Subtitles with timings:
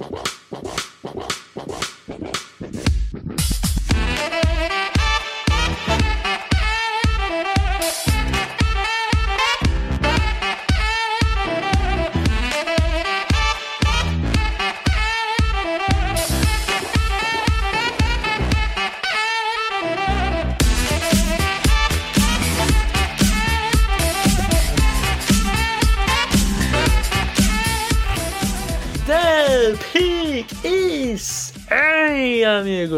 [0.00, 0.39] The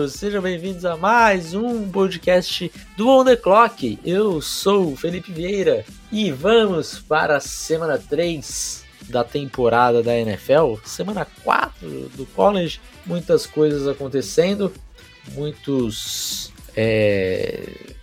[0.02, 3.98] amigos, sejam bem-vindos a mais um podcast do On The Clock.
[4.04, 10.74] Eu sou o Felipe Vieira e vamos para a semana 3 da temporada da NFL,
[10.84, 14.72] semana 4 do college, muitas coisas acontecendo,
[15.32, 17.94] muitos é,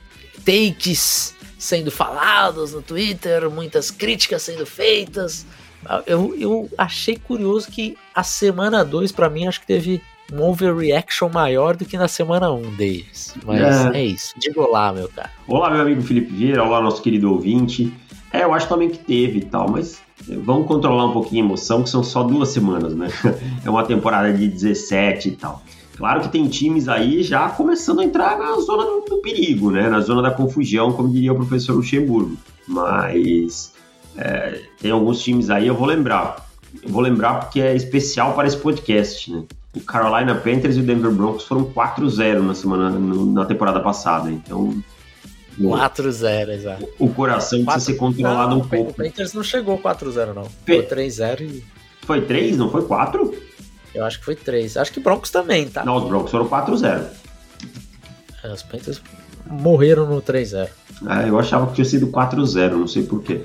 [0.46, 5.46] takes sendo falados no Twitter, muitas críticas sendo feitas,
[6.06, 10.02] eu, eu achei curioso que a semana 2, para mim, acho que teve
[10.34, 13.36] um overreaction maior do que na semana 1 um deles.
[13.46, 13.98] Mas é.
[13.98, 14.06] é.
[14.06, 14.34] isso.
[14.38, 15.32] Diga olá, meu cara.
[15.48, 16.64] Olá, meu amigo Felipe Vieira.
[16.64, 17.94] Olá, nosso querido ouvinte.
[18.32, 21.84] É, eu acho também que teve e tal, mas vamos controlar um pouquinho a emoção,
[21.84, 23.08] que são só duas semanas, né?
[23.66, 25.64] É uma temporada de 17 e tal.
[25.98, 29.90] Claro que tem times aí já começando a entrar na zona do perigo, né?
[29.90, 32.38] Na zona da confusão, como diria o professor Luxemburgo.
[32.68, 33.74] Mas
[34.16, 36.49] é, tem alguns times aí, eu vou lembrar.
[36.84, 39.44] Eu vou lembrar porque é especial para esse podcast, né?
[39.76, 44.32] O Carolina Panthers e o Denver Broncos foram 4-0 na semana no, na temporada passada,
[44.32, 44.84] então
[45.60, 46.90] 4-0, exato.
[46.98, 47.74] O coração 4...
[47.74, 48.92] precisa ser controlado não, um pouco.
[48.92, 50.46] O Panthers não chegou 4-0 não.
[50.66, 51.64] Foi 3-0 e
[52.02, 53.34] Foi 3, não foi 4?
[53.94, 54.78] Eu acho que foi 3.
[54.78, 55.84] Acho que Broncos também, tá?
[55.84, 57.04] Não, os Broncos foram 4-0.
[58.44, 59.02] É, os Panthers
[59.46, 60.70] morreram no 3-0.
[61.08, 63.42] É, eu achava que tinha sido 4-0, não sei porquê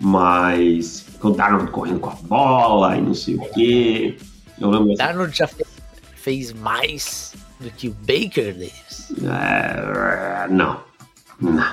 [0.00, 4.16] mas o Darnold correndo com a bola e não sei o quê.
[4.58, 4.92] Eu lembro...
[4.92, 5.48] O Darnold já
[6.14, 9.12] fez mais do que o Baker Davis?
[9.22, 10.80] É, não.
[11.40, 11.72] Não.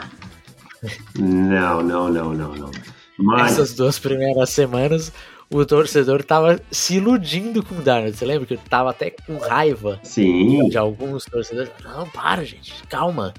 [1.18, 2.72] Não, não, não, não, não.
[3.18, 3.53] Mas...
[3.53, 5.12] Essas duas primeiras semanas,
[5.50, 8.16] o torcedor tava se iludindo com o Darnold.
[8.16, 10.68] Você lembra que eu tava até com raiva Sim.
[10.69, 11.72] de alguns torcedores?
[11.84, 13.34] Não, para, gente, calma.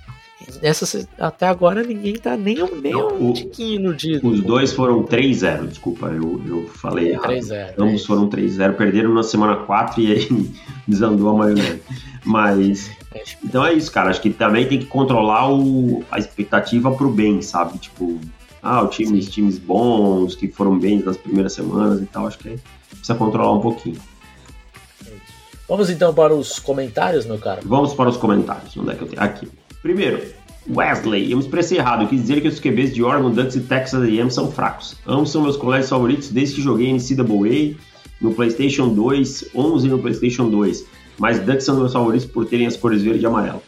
[0.62, 4.28] Nessa, até agora ninguém tá nem, nem Não, um tiquinho iludido.
[4.28, 7.30] Os dois foram 3-0, desculpa, eu, eu falei errado.
[7.30, 7.74] 3-0.
[7.76, 10.50] Ambos é foram 3-0, perderam na semana 4 e aí
[10.86, 11.82] desandou a maionese.
[12.24, 12.90] Mas.
[13.12, 14.10] É, então é isso, cara.
[14.10, 17.78] Acho que também tem que controlar o, a expectativa pro bem, sabe?
[17.78, 18.18] Tipo,
[18.62, 22.26] ah, o time, os times bons, que foram bem nas primeiras semanas e tal.
[22.26, 22.58] Acho que
[22.90, 24.00] precisa controlar um pouquinho.
[25.68, 27.60] Vamos então para os comentários, meu cara?
[27.64, 28.76] Vamos para os comentários.
[28.76, 29.22] Onde é que eu tenho?
[29.22, 29.48] Aqui.
[29.82, 30.22] Primeiro,
[30.68, 32.02] Wesley, eu me expressei errado.
[32.02, 34.96] Eu quis dizer que os QBs de Oregon Ducks e Texas A&M são fracos.
[35.06, 37.78] Ambos são meus colégios favoritos desde que joguei NCAA
[38.20, 40.84] no PlayStation 2, 11 no PlayStation 2.
[41.18, 43.62] Mas Ducks são meus favoritos por terem as cores verde e amarelo.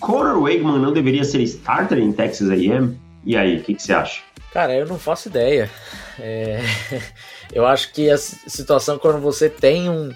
[0.00, 2.98] Conor Wakeman não deveria ser starter em Texas A&M?
[3.24, 4.22] E aí, o que, que, você acha?
[4.52, 5.70] Cara, eu não faço ideia.
[6.18, 6.60] É...
[7.52, 10.12] eu acho que a situação quando você tem um,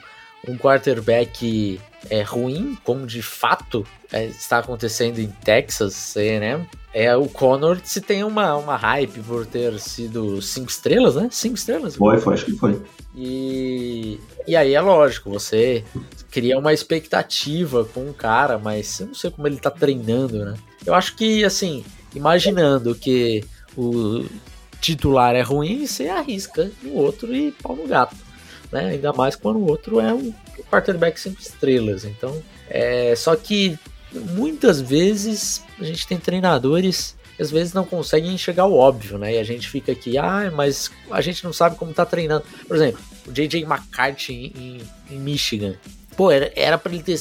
[0.47, 6.66] um quarterback é, ruim, como de fato é, está acontecendo em Texas, né?
[6.93, 11.28] É o Connor se tem uma, uma hype por ter sido cinco estrelas, né?
[11.31, 11.97] Cinco estrelas.
[11.97, 12.81] Foi, foi, acho que foi.
[13.15, 15.84] E, e aí é lógico, você
[16.31, 20.55] cria uma expectativa com o cara, mas eu não sei como ele tá treinando, né?
[20.84, 21.84] Eu acho que, assim,
[22.15, 23.44] imaginando que
[23.77, 24.25] o
[24.81, 28.16] titular é ruim, você arrisca no outro e pau no gato
[28.71, 28.91] né?
[28.91, 30.33] Ainda mais quando o outro é um
[30.71, 32.04] quarterback cinco estrelas.
[32.04, 33.78] Então, é só que
[34.12, 39.34] muitas vezes a gente tem treinadores que às vezes não conseguem enxergar o óbvio, né?
[39.34, 42.44] E a gente fica aqui, ah, mas a gente não sabe como tá treinando.
[42.66, 45.75] Por exemplo, o JJ McCarthy em, em Michigan.
[46.16, 47.19] Pô, era para ele ter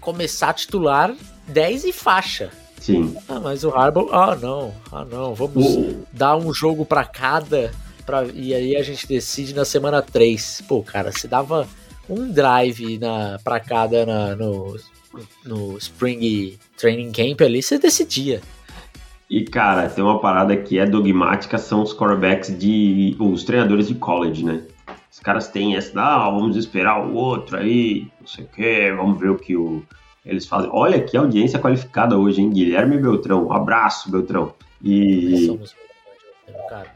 [0.00, 1.14] começar titular
[1.46, 2.50] 10 e faixa.
[2.80, 3.16] Sim.
[3.28, 6.06] Ah, mas o Harbaugh, ah, não, ah, não, vamos uh.
[6.12, 7.70] dar um jogo para cada
[8.04, 10.64] Pra, e aí a gente decide na semana 3.
[10.66, 11.68] Pô, cara, se dava
[12.08, 14.76] um drive na, pra cada na, no,
[15.44, 18.40] no Spring Training Camp ali, você decidia.
[19.28, 23.16] E, cara, tem uma parada que é dogmática, são os quarterbacks de.
[23.18, 24.62] os treinadores de college, né?
[25.10, 29.18] Os caras têm essa, ah, vamos esperar o outro aí, não sei o quê, vamos
[29.18, 29.82] ver o que o,
[30.24, 30.70] eles fazem.
[30.72, 32.50] Olha que audiência qualificada hoje, hein?
[32.50, 34.54] Guilherme Beltrão, um abraço, Beltrão.
[34.82, 35.46] E.
[35.46, 35.74] Somos...
[36.68, 36.94] Cara.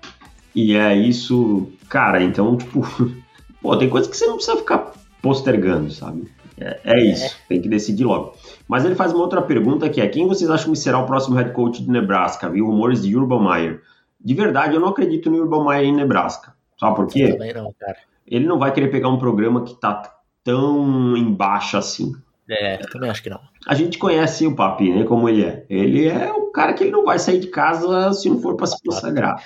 [0.54, 2.80] E é isso, cara, então, tipo,
[3.60, 4.92] pô, tem coisas que você não precisa ficar
[5.26, 6.30] postergando, sabe?
[6.58, 7.38] É, é isso, é.
[7.48, 8.34] tem que decidir logo.
[8.68, 11.34] Mas ele faz uma outra pergunta que é: quem vocês acham que será o próximo
[11.36, 12.48] head coach de Nebraska?
[12.48, 13.82] Viu rumores de Urban Meyer.
[14.20, 16.54] De verdade, eu não acredito no Urban Meyer em Nebraska.
[16.78, 17.36] Sabe por quê?
[17.54, 17.98] Não, cara.
[18.26, 20.14] Ele não vai querer pegar um programa que tá
[20.44, 22.12] tão embaixo assim.
[22.48, 23.40] É, também acho que não.
[23.66, 25.04] A gente conhece o Papi, né?
[25.04, 25.66] Como ele é.
[25.68, 28.66] Ele é o cara que ele não vai sair de casa se não for para
[28.66, 29.42] se consagrar.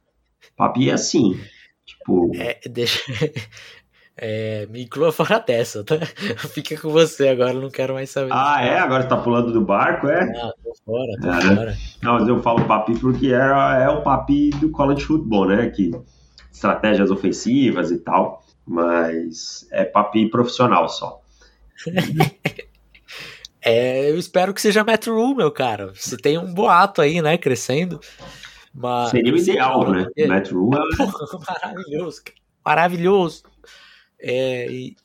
[0.56, 1.40] Papi é assim.
[1.86, 2.32] Tipo.
[2.34, 3.00] É, deixa.
[4.22, 5.96] É, me inclua fora dessa, tá?
[6.52, 8.28] Fica com você agora, não quero mais saber.
[8.30, 8.78] Ah, é?
[8.78, 10.24] Agora você tá pulando do barco, é?
[10.36, 11.76] Ah, tô fora, tô é, fora.
[12.02, 15.70] Não, mas eu falo papi porque é, é o papi do college football, né?
[15.70, 15.90] Que
[16.52, 21.22] estratégias ofensivas e tal, mas é papi profissional só.
[23.62, 25.94] é, eu espero que seja Matt Rule, meu cara.
[25.94, 27.98] Você tem um boato aí, né, crescendo.
[28.74, 29.08] Mas...
[29.12, 30.06] Seria o ideal, né?
[30.28, 31.06] Matt Rule é...
[31.64, 32.22] Maravilhoso,
[32.62, 33.42] maravilhoso.
[34.20, 34.96] É, e,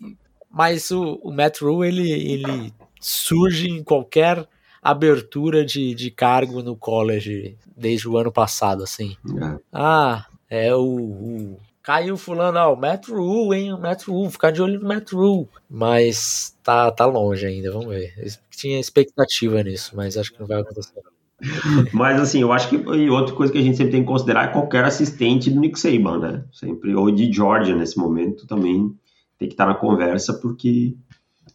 [0.49, 4.47] mas o, o Matt Rule, ele, ele surge em qualquer
[4.81, 9.17] abertura de, de cargo no college desde o ano passado, assim.
[9.41, 9.59] É.
[9.73, 14.51] Ah, é o, o caiu fulano, ó, o Matt Rule, hein, o Matt Rule, ficar
[14.51, 15.47] de olho no Matt Rule.
[15.69, 18.13] Mas tá, tá longe ainda, vamos ver.
[18.17, 20.93] Eu tinha expectativa nisso, mas acho que não vai acontecer.
[21.91, 24.45] Mas assim, eu acho que e outra coisa que a gente sempre tem que considerar
[24.45, 26.45] é qualquer assistente do Nick Saban, né?
[26.53, 28.95] Sempre, ou de Georgia nesse momento também
[29.37, 30.95] tem que estar na conversa, porque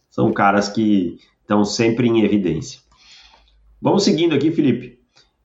[0.09, 2.79] são caras que estão sempre em evidência.
[3.81, 4.99] Vamos seguindo aqui, Felipe.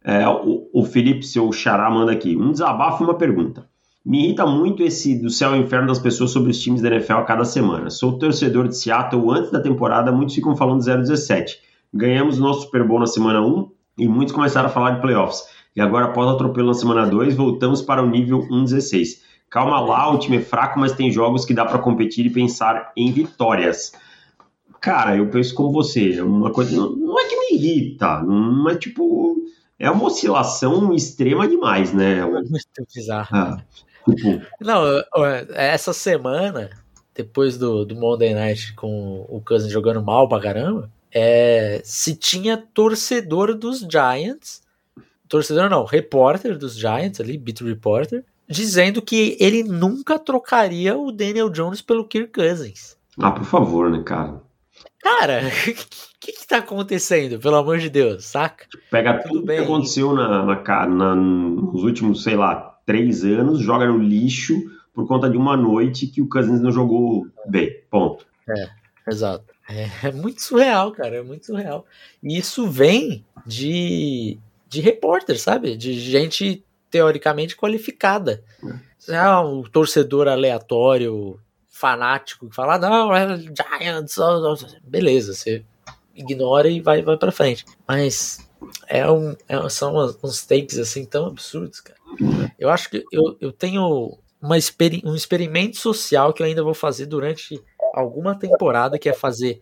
[0.05, 2.37] É, o, o Felipe, seu xará, manda aqui.
[2.37, 3.69] Um desabafo e uma pergunta.
[4.05, 7.15] Me irrita muito esse do céu ao inferno das pessoas sobre os times da NFL
[7.15, 7.91] a cada semana.
[7.91, 11.57] Sou torcedor de Seattle antes da temporada, muitos ficam falando 0-17.
[11.93, 13.69] Ganhamos o nosso Super Bowl na semana 1
[13.99, 15.43] e muitos começaram a falar de playoffs.
[15.75, 19.26] E agora, após o atropelo na semana 2, voltamos para o nível 1-16.
[19.51, 22.93] Calma lá, o time é fraco, mas tem jogos que dá para competir e pensar
[22.97, 23.93] em vitórias.
[24.81, 28.77] Cara, eu penso como você, é uma coisa não, é que me irrita, não é
[28.77, 29.37] tipo
[29.79, 32.19] é uma oscilação extrema demais, né?
[32.19, 33.29] É muito bizarro.
[33.37, 33.65] Ah,
[34.09, 34.43] tipo...
[34.61, 34.83] Não,
[35.55, 36.71] essa semana,
[37.15, 42.57] depois do, do Monday Night com o Cousins jogando mal pra caramba, é, se tinha
[42.57, 44.63] torcedor dos Giants,
[45.29, 51.51] torcedor não, repórter dos Giants ali, beat reporter, dizendo que ele nunca trocaria o Daniel
[51.51, 52.97] Jones pelo Kirk Cousins.
[53.19, 54.41] Ah, por favor, né, cara?
[55.01, 58.67] Cara, o que, que tá acontecendo, pelo amor de Deus, saca?
[58.91, 59.59] Pega tudo, tudo bem.
[59.59, 64.55] que aconteceu na, na, na, nos últimos, sei lá, três anos, joga no lixo
[64.93, 67.83] por conta de uma noite que o Cousins não jogou bem.
[67.91, 68.27] Ponto.
[68.49, 68.69] É,
[69.09, 69.45] exato.
[69.69, 71.85] É, é muito surreal, cara, é muito surreal.
[72.23, 74.39] E isso vem de,
[74.69, 75.77] de repórter, sabe?
[75.77, 76.65] De gente
[76.97, 78.43] teoricamente qualificada.
[79.07, 81.39] É um torcedor aleatório,
[81.69, 84.17] fanático, que fala, não, é Giants,
[84.83, 85.63] beleza, você
[86.15, 87.67] ignora e vai, vai pra frente.
[87.87, 88.49] Mas
[88.89, 91.99] é um, é, são uns takes assim tão absurdos, cara.
[92.59, 96.75] Eu acho que eu, eu tenho uma experi um experimento social que eu ainda vou
[96.75, 99.61] fazer durante alguma temporada, que é fazer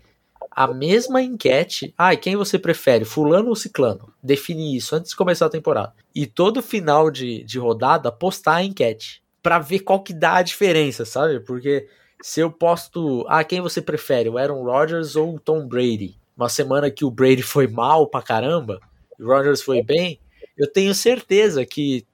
[0.55, 1.93] a mesma enquete.
[1.97, 4.13] Ah, quem você prefere, fulano ou ciclano?
[4.23, 5.93] Define isso antes de começar a temporada.
[6.15, 9.23] E todo final de, de rodada postar a enquete.
[9.43, 11.41] para ver qual que dá a diferença, sabe?
[11.41, 11.87] Porque
[12.23, 16.17] se eu posto, ah, quem você prefere, o Aaron Rodgers ou o Tom Brady?
[16.37, 18.81] Uma semana que o Brady foi mal pra caramba,
[19.19, 20.19] e o Rodgers foi bem,
[20.57, 22.07] eu tenho certeza que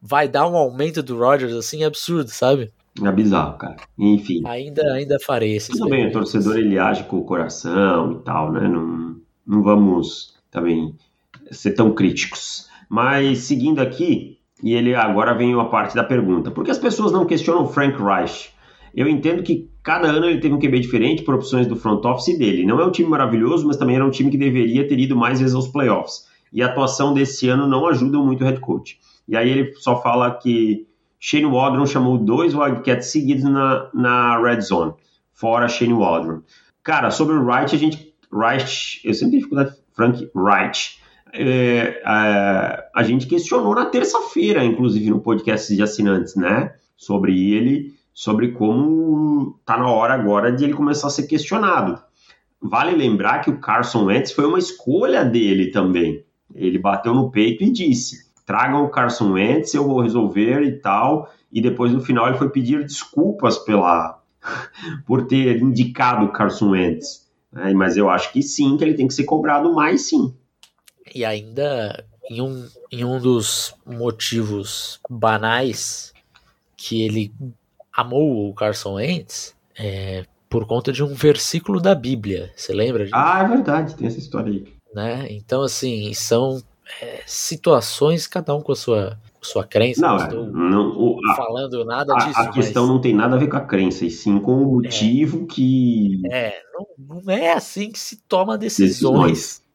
[0.00, 2.72] vai dar um aumento do Rodgers assim absurdo, sabe?
[3.04, 3.76] É bizarro, cara.
[3.98, 4.42] Enfim.
[4.46, 8.52] Ainda, ainda farei esse Tudo bem, o torcedor ele age com o coração e tal,
[8.52, 8.66] né?
[8.68, 10.94] Não, não vamos também
[11.50, 12.68] ser tão críticos.
[12.88, 16.50] Mas seguindo aqui, e ele agora vem uma parte da pergunta.
[16.50, 18.50] Por que as pessoas não questionam o Frank Reich?
[18.94, 22.36] Eu entendo que cada ano ele teve um QB diferente por opções do front office
[22.36, 22.66] dele.
[22.66, 25.38] Não é um time maravilhoso, mas também era um time que deveria ter ido mais
[25.38, 26.26] vezes aos playoffs.
[26.52, 28.98] E a atuação desse ano não ajuda muito o head coach.
[29.28, 30.87] E aí ele só fala que
[31.20, 34.92] Shane Waldron chamou dois Wildcats seguidos na, na Red Zone,
[35.32, 36.42] fora Shane Waldron.
[36.82, 38.14] Cara, sobre o Wright, a gente.
[38.32, 39.76] Wright, eu sempre tenho dificuldade.
[39.98, 40.96] Frank Wright.
[41.34, 46.72] É, a, a gente questionou na terça-feira, inclusive no podcast de assinantes, né?
[46.96, 52.00] Sobre ele, sobre como tá na hora agora de ele começar a ser questionado.
[52.62, 56.24] Vale lembrar que o Carson Wentz foi uma escolha dele também.
[56.54, 61.30] Ele bateu no peito e disse: tragam o Carson Wentz, eu vou resolver e tal.
[61.52, 64.22] E depois no final ele foi pedir desculpas pela
[65.06, 67.28] por ter indicado o Carson Wentz.
[67.54, 70.34] É, mas eu acho que sim, que ele tem que ser cobrado mais sim.
[71.14, 76.14] E ainda em um, em um dos motivos banais
[76.74, 77.30] que ele
[77.92, 82.50] amou o Carson Wentz é por conta de um versículo da Bíblia.
[82.56, 83.14] Você lembra disso?
[83.14, 84.66] Ah, é verdade, tem essa história aí.
[84.94, 85.26] Né?
[85.30, 86.62] Então, assim, são
[87.02, 90.00] é, situações, cada um com a sua sua crença.
[90.00, 92.40] Não, não é, estou não, o- a, falando nada a- disso.
[92.40, 94.74] a questão mas, não tem nada a ver com a crença, e sim com o
[94.74, 96.20] motivo que.
[96.30, 96.60] é,
[96.98, 99.30] não, não é assim que se toma decisões.
[99.32, 99.68] Decisões.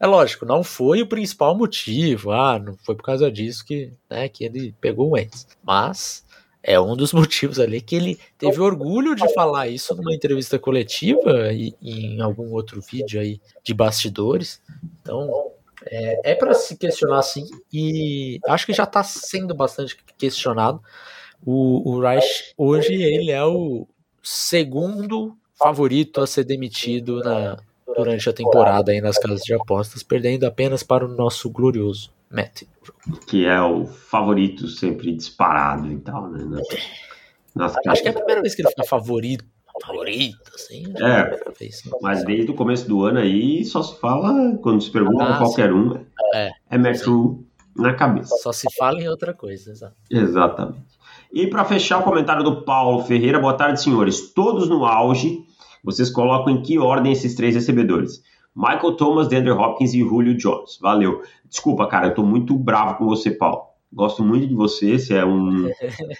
[0.00, 2.30] É lógico, não foi o principal motivo.
[2.30, 5.46] Ah, não foi por causa disso que, né, que ele pegou o Wentz.
[5.62, 6.24] Mas
[6.62, 11.52] é um dos motivos ali que ele teve orgulho de falar isso numa entrevista coletiva
[11.52, 14.62] e, e em algum outro vídeo aí de bastidores.
[15.02, 15.28] Então
[15.86, 17.46] é, é para se questionar sim.
[17.72, 20.80] E acho que já está sendo bastante questionado.
[21.44, 23.86] O, o Reich hoje ele é o
[24.22, 27.56] segundo favorito a ser demitido na,
[27.96, 32.62] durante a temporada aí nas casas de apostas, perdendo apenas para o nosso glorioso Matt.
[33.26, 36.44] que é o favorito sempre disparado e tal, né?
[36.44, 39.44] Nas, nas Acho que é a primeira vez que ele fica favorito,
[39.84, 40.84] favorito, assim.
[40.92, 41.38] que É.
[41.58, 41.82] vez.
[42.00, 45.72] Mas desde o começo do ano aí só se fala, quando se pergunta Ah, qualquer
[45.72, 45.94] um,
[46.34, 46.50] É.
[46.70, 47.10] é Sim.
[47.10, 47.46] Rule
[47.76, 48.34] na cabeça.
[48.42, 49.94] Só se fala em outra coisa, exato.
[50.10, 50.92] Exatamente.
[51.32, 54.32] E para fechar o comentário do Paulo Ferreira, boa tarde, senhores.
[54.34, 55.44] Todos no auge,
[55.82, 58.22] vocês colocam em que ordem esses três recebedores?
[58.54, 60.78] Michael Thomas, DeAndre Hopkins e Julio Jones.
[60.80, 61.22] Valeu.
[61.48, 63.62] Desculpa, cara, eu tô muito bravo com você, Paulo.
[63.90, 65.70] Gosto muito de você, você é um,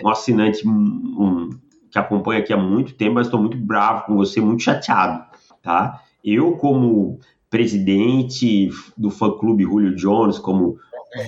[0.02, 1.50] um assinante um-
[1.92, 5.22] que acompanha aqui há muito tempo, mas estou muito bravo com você, muito chateado,
[5.62, 6.00] tá?
[6.24, 7.20] Eu, como
[7.50, 10.78] presidente do fã-clube Julio Jones, como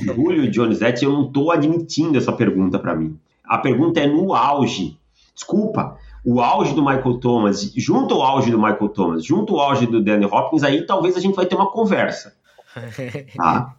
[0.01, 3.19] Julio Jonesette, eu não estou admitindo essa pergunta para mim.
[3.45, 4.99] A pergunta é no auge.
[5.35, 9.87] Desculpa, o auge do Michael Thomas, junto ao auge do Michael Thomas, junto ao auge
[9.87, 12.35] do Danny Hopkins, aí talvez a gente vai ter uma conversa,
[13.37, 13.75] tá?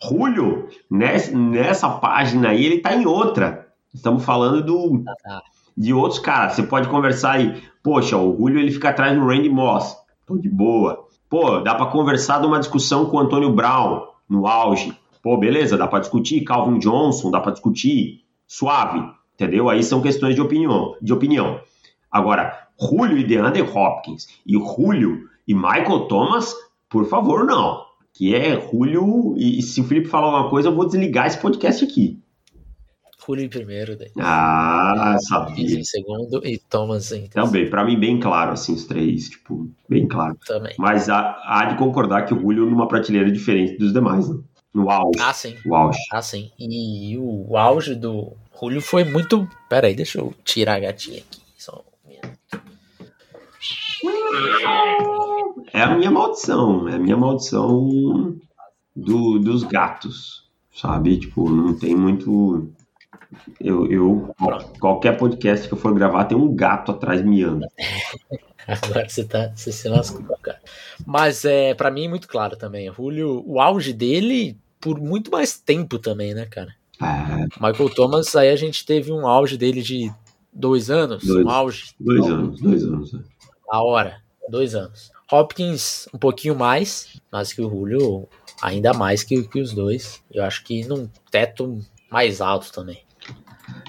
[0.00, 3.66] Julio, nessa, nessa página aí, ele tá em outra.
[3.92, 5.42] Estamos falando do, tá.
[5.80, 6.52] De outros caras.
[6.52, 7.62] Você pode conversar aí.
[7.82, 9.96] Poxa, o Julio ele fica atrás do Randy Moss.
[10.26, 11.06] Tô de boa.
[11.28, 14.94] Pô, dá para conversar numa discussão com o Antônio Brown no auge.
[15.22, 19.02] Pô, beleza, dá para discutir Calvin Johnson, dá para discutir suave,
[19.34, 19.70] entendeu?
[19.70, 21.60] Aí são questões de opinião, de opinião.
[22.10, 26.54] Agora, Julio e DeAndre Hopkins e Julio e Michael Thomas,
[26.90, 27.80] por favor, não.
[28.12, 31.40] Que é Julio e, e se o Felipe falar alguma coisa, eu vou desligar esse
[31.40, 32.20] podcast aqui.
[33.24, 34.10] Julio em primeiro, daí.
[34.18, 35.78] Ah, sabia.
[35.78, 40.06] em segundo e Thomas em Também, pra mim, bem claro, assim, os três, tipo, bem
[40.08, 40.36] claro.
[40.46, 40.74] também.
[40.78, 44.38] Mas há, há de concordar que o Julio numa prateleira diferente dos demais, né?
[44.72, 45.20] No auge.
[45.20, 45.56] Ah, sim.
[45.66, 45.98] O auge.
[46.12, 46.50] Ah, sim.
[46.58, 49.48] E o, o auge do Julio foi muito.
[49.68, 51.40] Pera aí, deixa eu tirar a gatinha aqui.
[51.58, 52.38] Só um minuto.
[55.72, 58.36] É a minha maldição, é a minha maldição
[58.94, 61.18] do, dos gatos, sabe?
[61.18, 62.70] Tipo, não tem muito.
[63.60, 64.34] Eu, eu,
[64.80, 67.66] qualquer podcast que eu for gravar, tem um gato atrás miando.
[68.66, 69.52] Agora você tá.
[69.54, 70.60] Você se lascou, cara.
[71.06, 72.88] Mas é, pra mim é muito claro também.
[72.90, 76.74] O Julio, o auge dele por muito mais tempo também, né, cara?
[77.02, 80.12] É, Michael Thomas, aí a gente teve um auge dele de
[80.52, 81.24] dois anos.
[81.24, 81.44] Dois.
[81.44, 81.94] Um auge.
[81.98, 83.12] dois anos, dois anos.
[83.12, 83.22] né?
[83.70, 84.20] A hora.
[84.48, 85.10] Dois anos.
[85.30, 88.28] Hopkins, um pouquinho mais, mas que o Julio,
[88.60, 90.22] ainda mais que, que os dois.
[90.30, 91.78] Eu acho que num teto
[92.10, 93.02] mais alto também.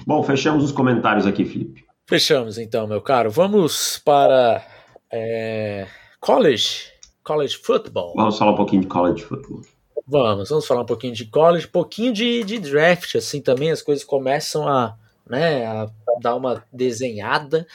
[0.06, 1.84] Bom, fechamos os comentários aqui, Felipe.
[2.06, 3.30] Fechamos então, meu caro.
[3.30, 4.64] Vamos para
[5.10, 5.86] é,
[6.20, 6.90] college.
[7.22, 8.14] College football.
[8.16, 9.62] Vamos falar um pouquinho de college football.
[10.06, 13.80] Vamos, vamos falar um pouquinho de college, um pouquinho de, de draft, assim também as
[13.80, 14.96] coisas começam a,
[15.28, 15.88] né, a
[16.20, 17.66] dar uma desenhada,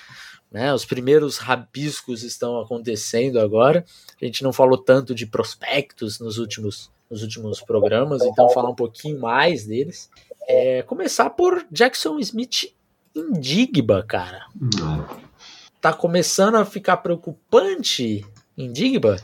[0.52, 0.74] né?
[0.74, 3.86] Os primeiros rabiscos estão acontecendo agora.
[4.22, 8.76] A gente não falou tanto de prospectos nos últimos, nos últimos programas, então falar um
[8.76, 10.10] pouquinho mais deles.
[10.48, 12.74] É, começar por Jackson Smith
[13.14, 14.46] Indigba, cara.
[15.82, 18.26] Tá começando a ficar preocupante
[18.58, 19.18] Indigba?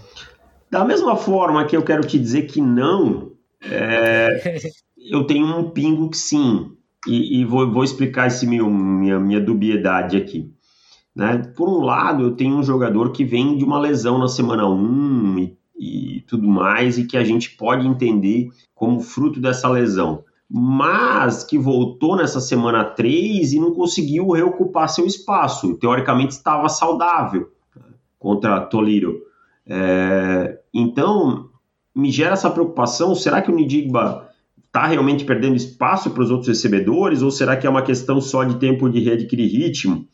[0.70, 4.62] Da mesma forma que eu quero te dizer que não, é,
[4.98, 6.76] eu tenho um pingo que sim.
[7.08, 10.52] E, e vou, vou, explicar esse meu, minha, minha dubiedade aqui.
[11.16, 11.38] Né?
[11.56, 15.38] Por um lado, eu tenho um jogador que vem de uma lesão na semana 1
[15.38, 20.24] e, e tudo mais, e que a gente pode entender como fruto dessa lesão.
[20.56, 25.76] Mas que voltou nessa semana 3 e não conseguiu reocupar seu espaço.
[25.78, 27.52] Teoricamente estava saudável
[28.20, 29.20] contra Toledo.
[29.66, 31.50] É, então,
[31.96, 34.30] me gera essa preocupação: será que o Nidigba
[34.64, 37.24] está realmente perdendo espaço para os outros recebedores?
[37.24, 40.08] Ou será que é uma questão só de tempo de readquirir ritmo?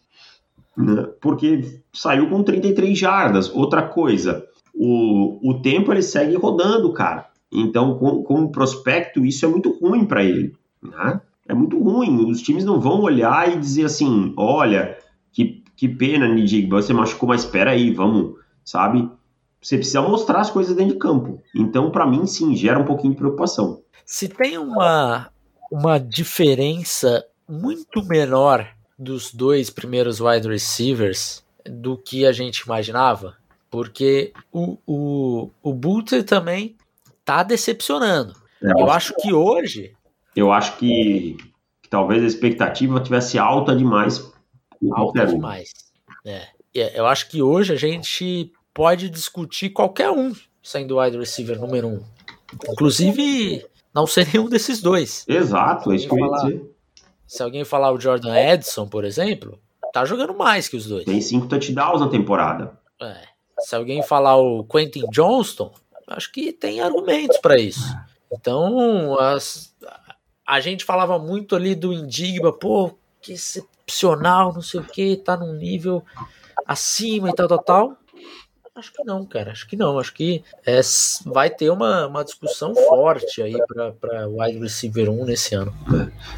[0.77, 1.05] Né?
[1.19, 3.53] Porque saiu com 33 jardas.
[3.53, 7.27] Outra coisa, o, o tempo ele segue rodando, cara.
[7.51, 10.55] Então, como, como prospecto, isso é muito ruim para ele.
[10.81, 11.21] Né?
[11.47, 12.29] É muito ruim.
[12.29, 14.97] Os times não vão olhar e dizer assim: olha,
[15.31, 19.09] que, que pena, Nidigba, você machucou, mas espera aí, vamos, sabe?
[19.61, 21.41] Você precisa mostrar as coisas dentro de campo.
[21.53, 23.81] Então, para mim, sim, gera um pouquinho de preocupação.
[24.05, 25.29] Se tem uma
[25.71, 33.37] uma diferença muito menor dos dois primeiros wide receivers do que a gente imaginava,
[33.69, 36.75] porque o, o, o Butler também
[37.29, 38.33] tá decepcionando.
[38.63, 39.93] É, eu acho que hoje.
[40.35, 41.37] Eu acho que,
[41.79, 44.31] que talvez a expectativa tivesse alta demais.
[44.93, 45.71] Alta demais.
[46.25, 46.47] É.
[46.73, 50.33] Eu acho que hoje a gente pode discutir qualquer um
[50.63, 52.03] sendo wide receiver número um.
[52.67, 55.23] Inclusive, não ser nenhum desses dois.
[55.27, 56.75] Exato, é isso que eu ia dizer.
[57.27, 59.59] Se alguém falar o Jordan Edson, por exemplo,
[59.93, 61.05] tá jogando mais que os dois.
[61.05, 62.79] Tem cinco touchdowns na temporada.
[62.99, 63.21] É.
[63.59, 65.71] Se alguém falar o Quentin Johnston,
[66.09, 67.95] acho que tem argumentos para isso.
[68.31, 69.75] Então, as,
[70.47, 75.35] a gente falava muito ali do Indigma, pô, que excepcional, não sei o que, tá
[75.35, 76.03] num nível
[76.65, 77.97] acima e tal, tal, tal.
[78.75, 79.51] Acho que não, cara.
[79.51, 79.99] Acho que não.
[79.99, 80.79] Acho que é,
[81.25, 85.73] vai ter uma, uma discussão forte aí para wide receiver 1 nesse ano.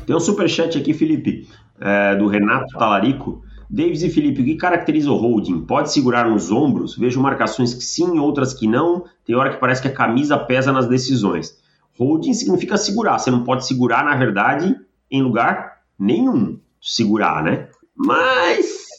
[0.08, 1.48] Tem um superchat aqui, Felipe,
[1.80, 3.44] é, do Renato Talarico.
[3.72, 5.62] Davis e Felipe, o que caracteriza o holding?
[5.62, 6.98] Pode segurar nos ombros?
[6.98, 9.06] Vejo marcações que sim, outras que não.
[9.26, 11.58] Tem hora que parece que a camisa pesa nas decisões.
[11.98, 13.18] Holding significa segurar.
[13.18, 14.76] Você não pode segurar, na verdade,
[15.10, 16.60] em lugar nenhum.
[16.82, 17.70] Segurar, né?
[17.96, 18.82] Mas.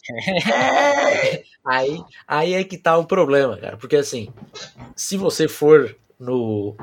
[0.52, 1.44] É...
[1.64, 3.76] Aí, aí é que tá o problema, cara.
[3.76, 4.28] Porque assim,
[4.96, 6.74] se você for no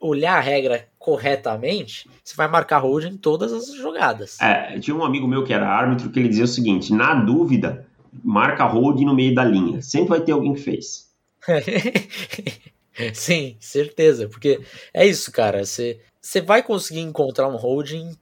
[0.00, 4.40] olhar a regra corretamente, você vai marcar hold em todas as jogadas.
[4.40, 7.86] É, tinha um amigo meu que era árbitro que ele dizia o seguinte: na dúvida,
[8.24, 9.80] marca hold no meio da linha.
[9.82, 11.06] Sempre vai ter alguém que fez.
[13.12, 14.28] Sim, certeza.
[14.28, 14.60] Porque
[14.92, 15.64] é isso, cara.
[15.64, 18.16] Você, você vai conseguir encontrar um holding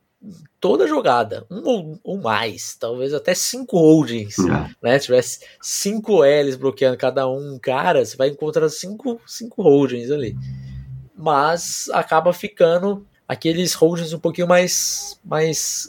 [0.60, 4.70] toda jogada, um ou, ou, mais, talvez até cinco holdings, é.
[4.82, 4.98] né?
[4.98, 10.34] Se tivesse cinco L's bloqueando cada um cara, você vai encontrar cinco, cinco holdings ali.
[11.16, 15.88] Mas acaba ficando aqueles holdings um pouquinho mais, mais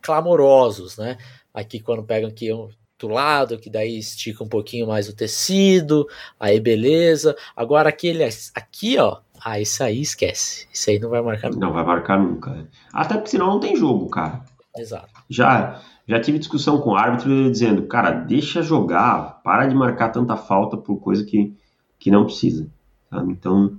[0.00, 1.16] clamorosos, né?
[1.52, 2.50] Aqui quando pegam aqui
[2.98, 6.06] do lado, que daí estica um pouquinho mais o tecido,
[6.38, 7.36] aí beleza.
[7.54, 10.66] Agora aquele aqui, ó, ah, isso aí esquece.
[10.72, 11.66] Isso aí não vai marcar nunca.
[11.66, 12.68] Não vai marcar nunca.
[12.92, 14.42] Até porque senão não tem jogo, cara.
[14.76, 15.08] Exato.
[15.28, 20.36] Já, já tive discussão com o árbitro dizendo, cara, deixa jogar, para de marcar tanta
[20.36, 21.54] falta por coisa que,
[21.98, 22.66] que não precisa.
[23.10, 23.32] Sabe?
[23.32, 23.78] Então,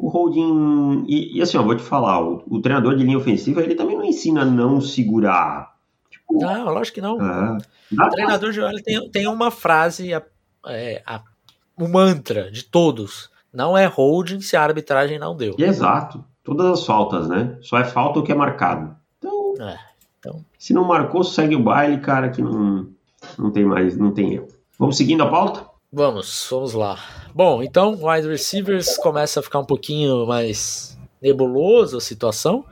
[0.00, 1.04] o holding.
[1.06, 3.96] E, e assim, ó, vou te falar, o, o, treinador de linha ofensiva ele também
[3.96, 5.74] não ensina a não segurar.
[6.10, 7.20] Tipo, não, lógico que não.
[7.20, 7.58] É,
[7.92, 10.22] o treinador de ele tem, tem uma frase, a,
[10.66, 11.22] é, a,
[11.76, 15.54] o mantra de todos não é holding se a arbitragem não deu.
[15.58, 16.24] Exato.
[16.42, 17.58] Todas as faltas, né?
[17.60, 18.96] Só é falta o que é marcado.
[19.18, 19.78] Então, é,
[20.18, 20.44] então...
[20.58, 22.88] se não marcou, segue o baile, cara, que não,
[23.38, 24.48] não tem mais, não tem erro.
[24.78, 25.69] Vamos seguindo a pauta?
[25.92, 26.98] Vamos, vamos lá.
[27.34, 32.64] Bom, então, wide receivers começa a ficar um pouquinho mais nebuloso a situação.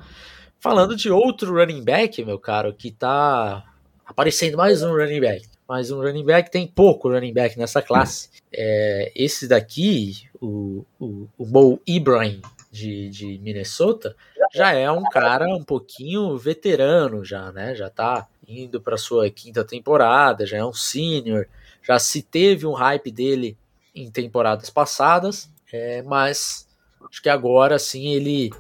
[0.61, 3.65] Falando de outro running back, meu caro, que tá
[4.07, 8.31] aparecendo mais um running back mas um running back tem pouco running back nessa classe.
[8.51, 12.41] É, esse daqui, o, o, o Mo Ibrahim
[12.73, 14.17] de, de Minnesota,
[14.55, 17.75] já é um cara um pouquinho veterano já, né?
[17.75, 21.47] Já tá indo para sua quinta temporada, já é um senior,
[21.89, 23.57] já se teve um hype dele
[23.95, 26.69] em temporadas passadas, é, mas
[27.09, 28.51] acho que agora sim ele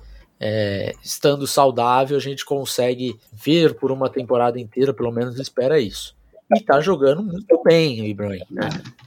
[0.40, 6.16] é, estando saudável a gente consegue ver por uma temporada inteira, pelo menos espera isso.
[6.56, 8.40] E tá jogando muito bem o Ibrahim.
[8.62, 8.98] É.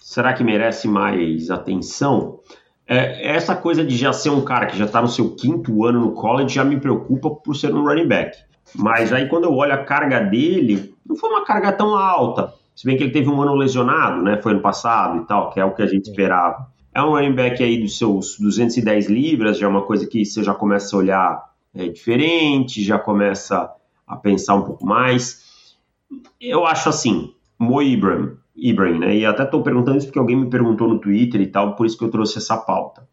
[0.00, 2.40] Será que merece mais atenção?
[2.86, 6.00] É, essa coisa de já ser um cara que já tá no seu quinto ano
[6.00, 8.38] no college já me preocupa por ser um running back.
[8.74, 12.58] Mas aí quando eu olho a carga dele, não foi uma carga tão alta.
[12.80, 14.40] Se bem que ele teve um ano lesionado, né?
[14.40, 16.66] Foi ano passado e tal, que é o que a gente esperava.
[16.94, 20.42] É um running back aí dos seus 210 libras, já é uma coisa que você
[20.42, 23.70] já começa a olhar é, diferente, já começa
[24.06, 25.50] a pensar um pouco mais
[26.40, 29.16] eu acho assim, Mo Ibrahim, Ibrahim, né?
[29.16, 31.96] E até estou perguntando isso porque alguém me perguntou no Twitter e tal, por isso
[31.96, 33.06] que eu trouxe essa pauta.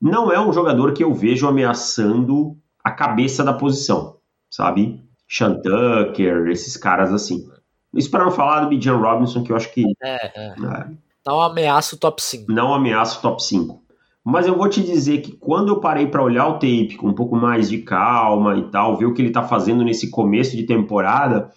[0.00, 4.16] Não é um jogador que eu vejo ameaçando a cabeça da posição,
[4.50, 5.02] sabe?
[5.28, 7.48] Sean Tucker, esses caras assim.
[7.98, 9.84] Isso para não falar do Bijan Robinson, que eu acho que.
[10.02, 10.46] É, é.
[10.46, 10.86] é.
[11.26, 12.50] Não ameaça o top 5.
[12.50, 13.82] Não ameaça o top 5.
[14.24, 17.14] Mas eu vou te dizer que quando eu parei para olhar o tape com um
[17.14, 20.64] pouco mais de calma e tal, ver o que ele está fazendo nesse começo de
[20.64, 21.50] temporada,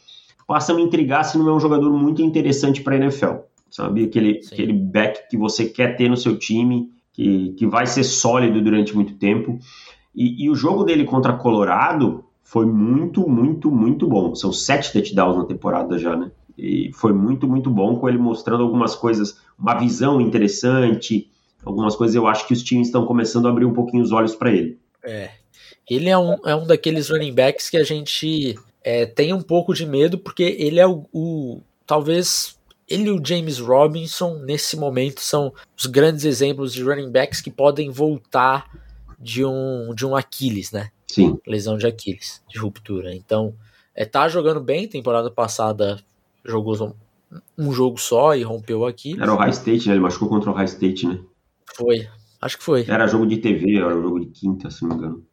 [0.48, 3.36] passa a me intrigar se não é um jogador muito interessante para a NFL.
[3.70, 4.06] Sabe?
[4.06, 8.62] Aquele, aquele back que você quer ter no seu time, que, que vai ser sólido
[8.62, 9.60] durante muito tempo.
[10.16, 14.36] E, e o jogo dele contra Colorado foi muito, muito, muito bom.
[14.36, 16.32] São sete touchdowns na temporada já, né?
[16.58, 21.30] E foi muito, muito bom com ele mostrando algumas coisas, uma visão interessante,
[21.64, 24.36] algumas coisas eu acho que os times estão começando a abrir um pouquinho os olhos
[24.36, 24.78] para ele.
[25.04, 25.32] É,
[25.90, 29.74] Ele é um, é um daqueles running backs que a gente é, tem um pouco
[29.74, 35.22] de medo, porque ele é o, o talvez ele e o James Robinson, nesse momento,
[35.22, 38.70] são os grandes exemplos de running backs que podem voltar
[39.18, 40.90] de um, de um Aquiles, né?
[41.12, 41.38] Sim.
[41.46, 43.14] Lesão de Aquiles, de ruptura.
[43.14, 43.54] Então,
[43.94, 44.88] é, tá jogando bem.
[44.88, 46.00] Temporada passada
[46.46, 46.96] jogou
[47.58, 49.22] um jogo só e rompeu o Aquiles.
[49.22, 49.96] Era o High State, né?
[49.96, 51.20] Ele machucou contra o High State, né?
[51.76, 52.08] Foi.
[52.42, 52.86] Acho que foi.
[52.88, 55.26] Era jogo de TV, era jogo de quinta, se não me engano.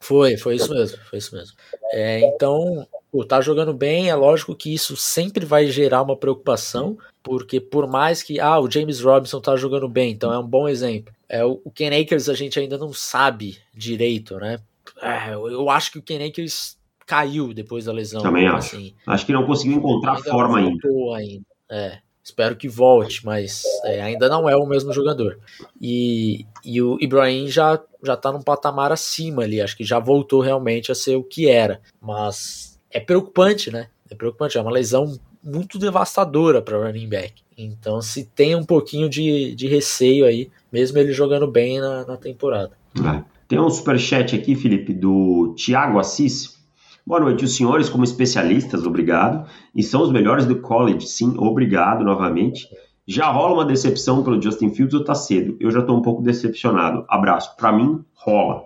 [0.00, 1.56] Foi, foi isso mesmo, foi isso mesmo.
[1.92, 6.98] É, então, pô, tá jogando bem, é lógico que isso sempre vai gerar uma preocupação,
[7.22, 10.68] porque por mais que, ah, o James Robinson tá jogando bem, então é um bom
[10.68, 11.14] exemplo.
[11.26, 14.58] É, o, o Ken Akers a gente ainda não sabe direito, né?
[15.04, 18.22] É, eu, acho que o Ken Akers caiu depois da lesão.
[18.22, 18.76] Também acho.
[18.76, 18.94] Assim.
[19.06, 20.88] Acho que não conseguiu encontrar ainda forma ainda.
[21.16, 21.44] ainda.
[21.70, 21.98] É.
[22.22, 25.38] Espero que volte, mas é, ainda não é o mesmo jogador.
[25.78, 30.40] E, e o Ibrahim já, já tá num patamar acima ali, acho que já voltou
[30.40, 31.82] realmente a ser o que era.
[32.00, 33.88] Mas é preocupante, né?
[34.10, 37.42] É preocupante, é uma lesão muito devastadora para running back.
[37.58, 42.16] Então se tem um pouquinho de, de receio aí, mesmo ele jogando bem na, na
[42.16, 42.72] temporada.
[42.96, 43.33] É.
[43.46, 46.58] Tem um superchat aqui, Felipe, do Thiago Assis.
[47.06, 49.46] Boa noite, os senhores, como especialistas, obrigado.
[49.74, 52.66] E são os melhores do college, sim, obrigado novamente.
[53.06, 55.58] Já rola uma decepção pelo Justin Fields ou tá cedo?
[55.60, 57.04] Eu já tô um pouco decepcionado.
[57.06, 57.54] Abraço.
[57.58, 58.62] Para mim, rola.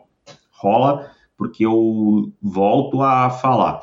[0.52, 3.80] Rola, porque eu volto a falar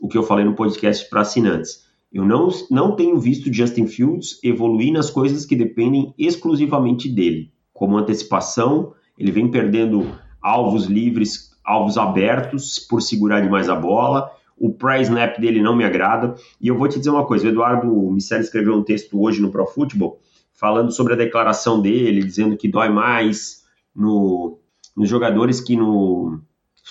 [0.00, 1.86] o que eu falei no podcast para assinantes.
[2.12, 7.98] Eu não, não tenho visto Justin Fields evoluir nas coisas que dependem exclusivamente dele, como
[7.98, 10.06] antecipação, ele vem perdendo
[10.46, 14.30] alvos livres alvos abertos por segurar demais a bola.
[14.56, 16.36] O pré-snap dele não me agrada.
[16.60, 19.50] E eu vou te dizer uma coisa: o Eduardo Miceli escreveu um texto hoje no
[19.50, 20.18] Pro Football
[20.54, 24.58] falando sobre a declaração dele, dizendo que dói mais no,
[24.96, 26.40] nos jogadores que no,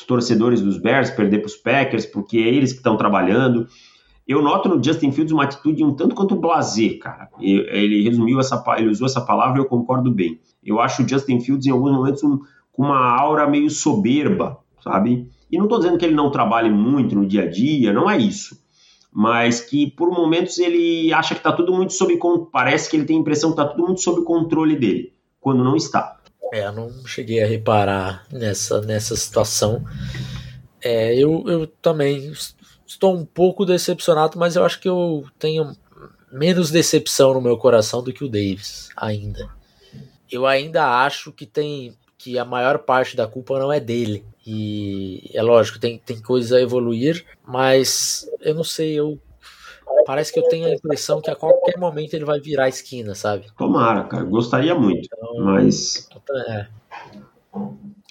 [0.04, 3.68] torcedores dos Bears perder para os Packers, porque é eles que estão trabalhando.
[4.28, 7.30] Eu noto no Justin Fields uma atitude um tanto quanto blazer, cara.
[7.40, 10.40] Ele resumiu essa, ele usou essa palavra e eu concordo bem.
[10.64, 12.40] Eu acho o Justin Fields em alguns momentos um,
[12.76, 15.30] com uma aura meio soberba, sabe?
[15.52, 18.18] E não estou dizendo que ele não trabalhe muito no dia a dia, não é
[18.18, 18.62] isso.
[19.12, 22.20] Mas que por momentos ele acha que está tudo muito sob
[22.52, 25.76] parece que ele tem a impressão que está tudo muito sob controle dele, quando não
[25.76, 26.20] está.
[26.54, 29.84] É, eu não cheguei a reparar nessa, nessa situação.
[30.82, 32.34] É, eu, eu também
[32.86, 35.76] estou um pouco decepcionado, mas eu acho que eu tenho
[36.32, 39.50] menos decepção no meu coração do que o Davis ainda.
[40.30, 44.26] Eu ainda acho que tem que a maior parte da culpa não é dele.
[44.48, 49.20] E é lógico, tem, tem coisas a evoluir, mas eu não sei, eu.
[50.08, 53.14] Parece que eu tenho a impressão que a qualquer momento ele vai virar a esquina,
[53.14, 53.46] sabe?
[53.56, 54.24] Tomara, cara.
[54.24, 55.06] Gostaria muito.
[55.06, 56.10] Então, mas.
[56.48, 56.68] É.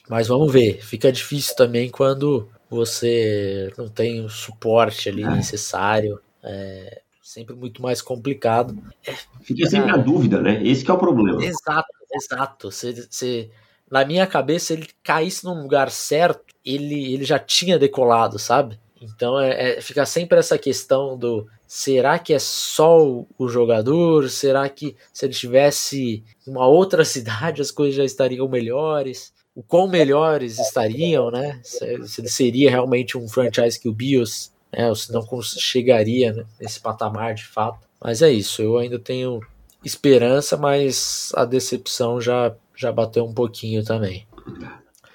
[0.08, 0.80] Mas vamos ver.
[0.80, 5.30] Fica difícil também quando você não tem o suporte ali é.
[5.30, 6.20] necessário.
[6.40, 8.78] É sempre muito mais complicado.
[9.04, 10.62] É, Fica sempre a dúvida, né?
[10.64, 11.44] Esse é o problema.
[11.44, 12.70] Exato, exato.
[12.70, 13.50] Você, você
[13.90, 18.78] na minha cabeça, ele caísse num lugar certo, ele, ele já tinha decolado, sabe?
[19.00, 24.30] Então é, é, fica sempre essa questão do será que é só o, o jogador?
[24.30, 29.32] Será que se ele tivesse uma outra cidade as coisas já estariam melhores?
[29.54, 31.60] O quão melhores estariam, né?
[31.62, 34.88] Se, se ele seria realmente um franchise que o Bios, né?
[34.88, 37.86] Ou se não chegaria né, nesse patamar de fato.
[38.00, 39.40] Mas é isso, eu ainda tenho
[39.84, 44.26] esperança, mas a decepção já já bateu um pouquinho também.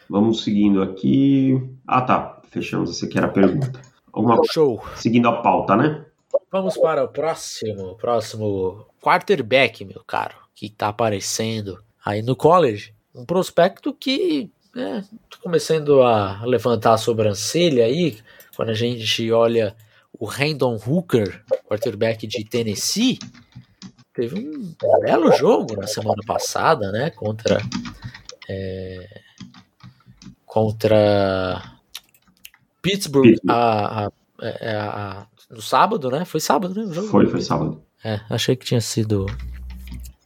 [0.10, 1.62] Vamos seguindo aqui.
[1.88, 2.42] Ah, tá.
[2.50, 2.90] Fechamos.
[2.90, 3.82] Essa aqui era a pergunta.
[4.12, 4.42] Alguma...
[4.52, 4.84] Show.
[4.96, 6.06] Seguindo a pauta, né?
[6.52, 7.96] Vamos para o próximo.
[7.96, 12.94] Próximo quarterback, meu caro, que tá aparecendo aí no college.
[13.14, 15.04] Um prospecto que né,
[15.44, 18.18] começando a levantar a sobrancelha aí,
[18.56, 19.76] quando a gente olha
[20.12, 23.20] o Randon Hooker, quarterback de Tennessee,
[24.20, 27.10] teve um belo jogo na semana passada, né?
[27.10, 27.62] Contra.
[28.50, 29.22] É,
[30.46, 31.80] contra
[32.82, 36.26] Pittsburgh, a, a, é, a, a, no sábado, né?
[36.26, 36.94] Foi sábado, né?
[37.04, 37.82] Foi, foi sábado.
[38.04, 39.26] É, achei que tinha sido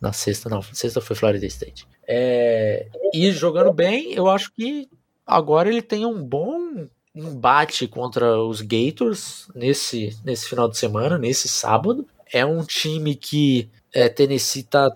[0.02, 0.62] na sexta, não.
[0.62, 1.88] Sexta foi Florida State.
[2.08, 4.90] É, e jogando bem, eu acho que
[5.26, 11.48] agora ele tem um bom embate contra os Gators nesse, nesse final de semana, nesse
[11.48, 12.08] sábado.
[12.34, 14.91] É um time que é, Tennessee tá,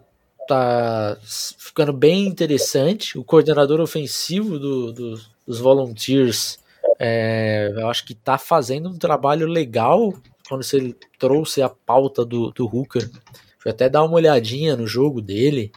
[0.48, 1.16] tá
[1.58, 3.18] ficando bem interessante.
[3.18, 6.58] O coordenador ofensivo do, do, dos Volunteers,
[6.98, 10.14] é, eu acho que tá fazendo um trabalho legal
[10.50, 13.08] quando você trouxe a pauta do, do Hooker.
[13.60, 15.72] Fui até dar uma olhadinha no jogo dele,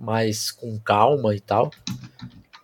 [0.00, 1.70] mas com calma e tal.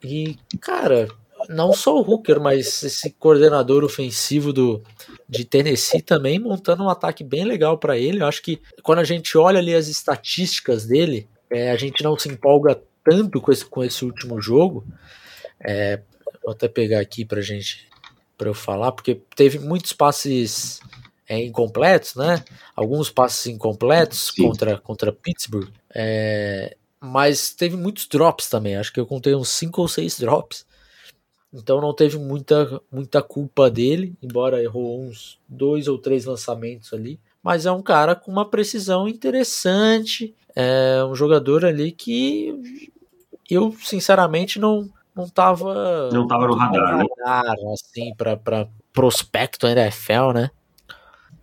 [0.02, 1.08] E, cara,
[1.50, 4.82] não só o Hooker, mas esse coordenador ofensivo do,
[5.28, 8.22] de Tennessee também montando um ataque bem legal para ele.
[8.22, 12.16] Eu acho que quando a gente olha ali as estatísticas dele, é, a gente não
[12.16, 14.86] se empolga tanto com esse, com esse último jogo.
[15.58, 16.00] É,
[16.42, 17.88] vou até pegar aqui pra gente
[18.38, 20.80] para eu falar, porque teve muitos passes
[21.28, 22.42] é, incompletos, né?
[22.74, 25.68] Alguns passes incompletos contra, contra Pittsburgh.
[25.92, 28.76] É, mas teve muitos drops também.
[28.76, 30.69] Acho que eu contei uns 5 ou 6 drops.
[31.52, 37.18] Então não teve muita, muita culpa dele, embora errou uns dois ou três lançamentos ali.
[37.42, 40.34] Mas é um cara com uma precisão interessante.
[40.54, 42.88] É um jogador ali que
[43.50, 46.10] eu, sinceramente, não, não tava.
[46.12, 47.04] Não tava no radar, né?
[47.24, 50.50] radar assim, pra, pra prospecto NFL, né?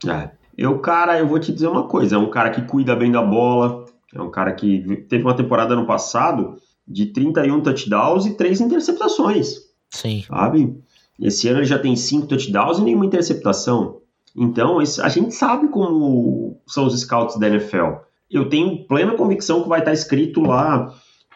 [0.07, 0.29] É.
[0.57, 3.21] Eu, cara, eu vou te dizer uma coisa: é um cara que cuida bem da
[3.21, 8.61] bola, é um cara que teve uma temporada no passado de 31 touchdowns e 3
[8.61, 9.66] interceptações.
[9.89, 10.23] Sim.
[10.27, 10.75] Sabe?
[11.19, 14.01] Esse ano ele já tem 5 touchdowns e nenhuma interceptação.
[14.35, 18.01] Então, a gente sabe como são os scouts da NFL.
[18.29, 20.93] Eu tenho plena convicção que vai estar escrito lá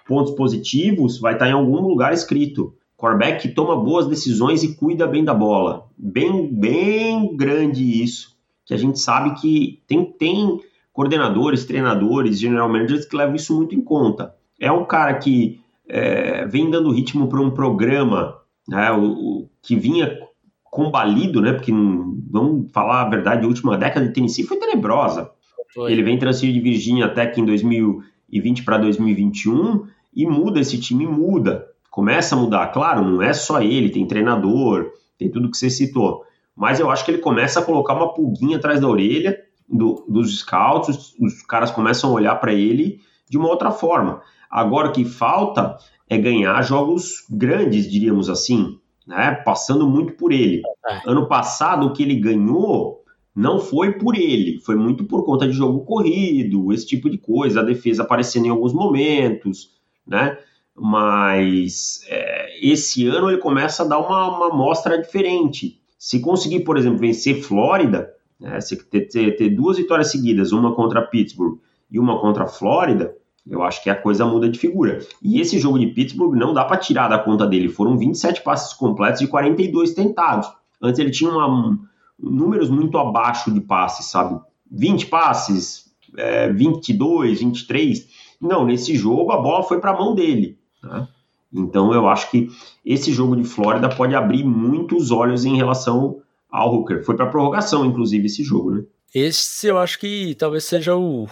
[0.07, 2.75] pontos positivos, vai estar em algum lugar escrito.
[2.97, 5.87] Quarterback que toma boas decisões e cuida bem da bola.
[5.97, 8.35] Bem, bem grande isso.
[8.65, 10.59] Que a gente sabe que tem, tem
[10.93, 14.35] coordenadores, treinadores, general managers que levam isso muito em conta.
[14.59, 19.75] É um cara que é, vem dando ritmo para um programa né, o, o, que
[19.75, 20.17] vinha
[20.63, 21.53] combalido, né?
[21.53, 25.29] Porque vamos falar a verdade, a última década de Tennessee foi tenebrosa.
[25.73, 25.91] Foi.
[25.91, 31.67] Ele vem transferir de Virgínia Tech em 2020 para 2021 e muda esse time, muda.
[31.89, 36.23] Começa a mudar, claro, não é só ele, tem treinador, tem tudo que você citou.
[36.55, 40.39] Mas eu acho que ele começa a colocar uma pulguinha atrás da orelha do, dos
[40.39, 44.21] scouts, os, os caras começam a olhar para ele de uma outra forma.
[44.49, 45.77] Agora o que falta
[46.11, 49.31] é ganhar jogos grandes, diríamos assim, né?
[49.45, 50.61] Passando muito por ele.
[50.85, 51.09] É.
[51.09, 53.01] Ano passado o que ele ganhou
[53.33, 57.61] não foi por ele, foi muito por conta de jogo corrido, esse tipo de coisa,
[57.61, 59.69] a defesa aparecendo em alguns momentos,
[60.05, 60.37] né?
[60.75, 65.79] Mas é, esse ano ele começa a dar uma, uma mostra diferente.
[65.97, 71.01] Se conseguir, por exemplo, vencer Flórida, né, ter, ter, ter, duas vitórias seguidas, uma contra
[71.01, 71.57] Pittsburgh
[71.89, 73.15] e uma contra Flórida,
[73.49, 74.99] eu acho que a coisa muda de figura.
[75.21, 77.69] E esse jogo de Pittsburgh não dá para tirar da conta dele.
[77.69, 80.47] Foram 27 passes completos e 42 tentados.
[80.81, 81.79] Antes ele tinha uma, um,
[82.19, 84.39] números muito abaixo de passes, sabe?
[84.71, 88.07] 20 passes, é, 22, 23.
[88.39, 90.57] Não, nesse jogo a bola foi para a mão dele.
[90.83, 91.07] Né?
[91.53, 92.47] Então eu acho que
[92.85, 97.03] esse jogo de Flórida pode abrir muitos olhos em relação ao Hooker.
[97.03, 98.83] Foi para prorrogação, inclusive, esse jogo, né?
[99.13, 101.27] Esse eu acho que talvez seja o,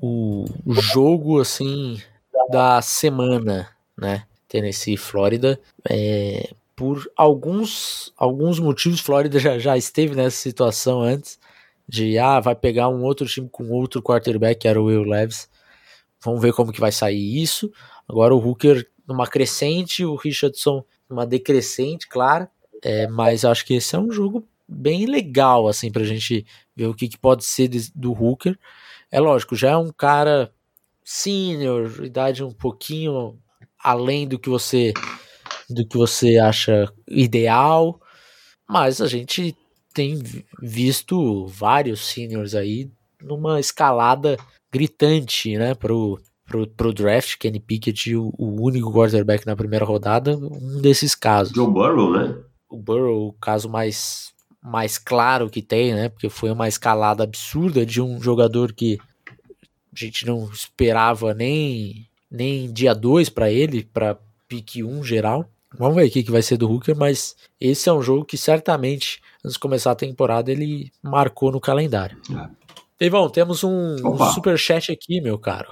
[0.00, 1.98] o, jogo assim
[2.50, 4.24] da semana, né?
[4.48, 5.58] Tennessee e Flórida.
[5.88, 11.38] É, por alguns, alguns motivos, Flórida já, já esteve nessa situação antes
[11.88, 15.48] de ah, vai pegar um outro time com outro quarterback, que era o Will Levis.
[16.22, 17.72] Vamos ver como que vai sair isso.
[18.08, 22.46] Agora o Hooker numa crescente, o Richardson numa decrescente, claro.
[22.82, 26.94] É, mas acho que esse é um jogo bem legal, assim, pra gente ver o
[26.94, 28.58] que, que pode ser de, do Hooker.
[29.10, 30.52] É lógico, já é um cara
[31.04, 33.38] senior, idade um pouquinho
[33.82, 34.92] além do que você
[35.68, 38.00] do que você acha ideal,
[38.68, 39.56] mas a gente
[39.92, 40.22] tem
[40.60, 44.36] visto vários seniors aí numa escalada
[44.72, 50.36] gritante, né, pro, pro, pro draft, Kenny Pickett, o, o único quarterback na primeira rodada,
[50.36, 51.54] um desses casos.
[51.54, 52.36] Joe Burrow, né?
[52.68, 54.31] O Burrow, o caso mais,
[54.62, 58.98] mais claro que tem, né, porque foi uma escalada absurda de um jogador que
[59.92, 64.16] a gente não esperava nem, nem dia 2 para ele, para
[64.48, 65.48] pique 1 um geral.
[65.76, 69.20] Vamos ver o que, vai ser do Hooker, mas esse é um jogo que certamente,
[69.44, 72.18] antes de começar a temporada, ele marcou no calendário.
[73.00, 73.06] É.
[73.06, 75.68] Ivão, temos um, um super chat aqui, meu caro.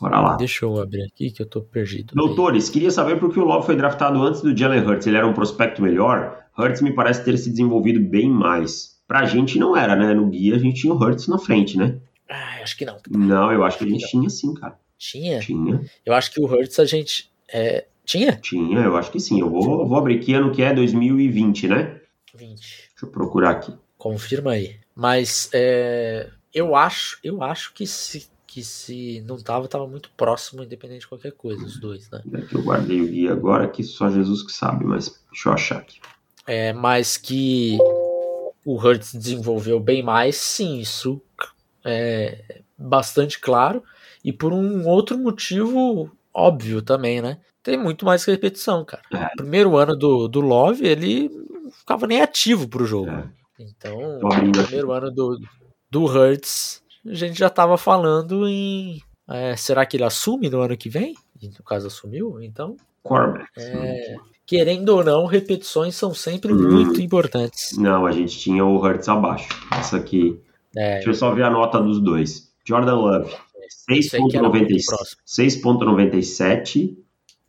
[0.00, 0.36] Bora lá.
[0.36, 2.14] Deixa eu abrir aqui que eu tô perdido.
[2.14, 5.06] Doutores, queria saber por que o Love foi draftado antes do Jalen Hurts.
[5.06, 6.38] Ele era um prospecto melhor?
[6.60, 9.00] Hurts me parece ter se desenvolvido bem mais.
[9.06, 10.14] Pra gente não era, né?
[10.14, 11.98] No guia a gente tinha o Hurts na frente, né?
[12.28, 12.98] Ah, acho que não.
[13.10, 14.78] Não, eu acho que a gente tinha sim, cara.
[14.96, 15.40] Tinha?
[15.40, 15.80] Tinha.
[16.04, 17.30] Eu acho que o Hurts a gente.
[17.52, 17.86] É...
[18.04, 18.36] Tinha?
[18.36, 19.40] Tinha, eu acho que sim.
[19.40, 22.00] Eu vou, vou abrir que ano que é 2020, né?
[22.34, 22.60] 20.
[22.60, 23.74] Deixa eu procurar aqui.
[23.96, 24.76] Confirma aí.
[24.94, 30.62] Mas é, eu acho, eu acho que se, que se não tava, tava muito próximo,
[30.62, 32.20] independente de qualquer coisa, os dois, né?
[32.34, 35.52] É que eu guardei o guia agora, que só Jesus que sabe, mas deixa eu
[35.52, 36.00] achar aqui.
[36.46, 37.78] É, mas que
[38.64, 41.20] o Hertz desenvolveu bem mais, sim, isso
[41.84, 43.82] é bastante claro.
[44.24, 47.38] E por um outro motivo óbvio também, né?
[47.62, 49.02] tem muito mais repetição, cara.
[49.12, 49.28] É.
[49.36, 53.10] Primeiro ano do, do Love, ele não ficava nem ativo pro jogo.
[53.10, 53.30] É.
[53.58, 54.68] Então, abrindo aqui.
[54.68, 55.38] primeiro ano do,
[55.90, 59.00] do Hurts, a gente já tava falando em.
[59.28, 61.14] é, será que ele assume no ano que vem?
[61.40, 62.40] E no caso, assumiu?
[62.40, 63.50] Então, Quarterbacks.
[63.64, 64.14] é,
[64.46, 66.70] querendo ou não, repetições são sempre Hum.
[66.70, 67.76] muito importantes.
[67.78, 69.48] Não, a gente tinha o Hurts abaixo.
[69.72, 70.40] Essa aqui.
[70.76, 72.50] É, Deixa eu só ver a nota dos dois.
[72.66, 73.34] Jordan Love,
[73.90, 75.22] isso aí que era muito 6.96, próximo.
[75.26, 76.96] 6.97,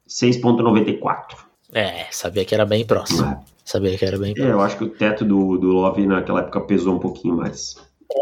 [0.08, 1.38] 6.94.
[1.74, 3.26] É, sabia que era bem próximo.
[3.28, 3.40] É.
[3.64, 4.54] Sabia que era bem É, próximo.
[4.54, 7.76] eu acho que o teto do, do Love naquela época pesou um pouquinho mais.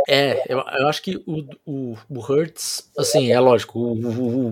[0.07, 3.93] É, eu, eu acho que o, o, o Hertz, assim, é lógico, o,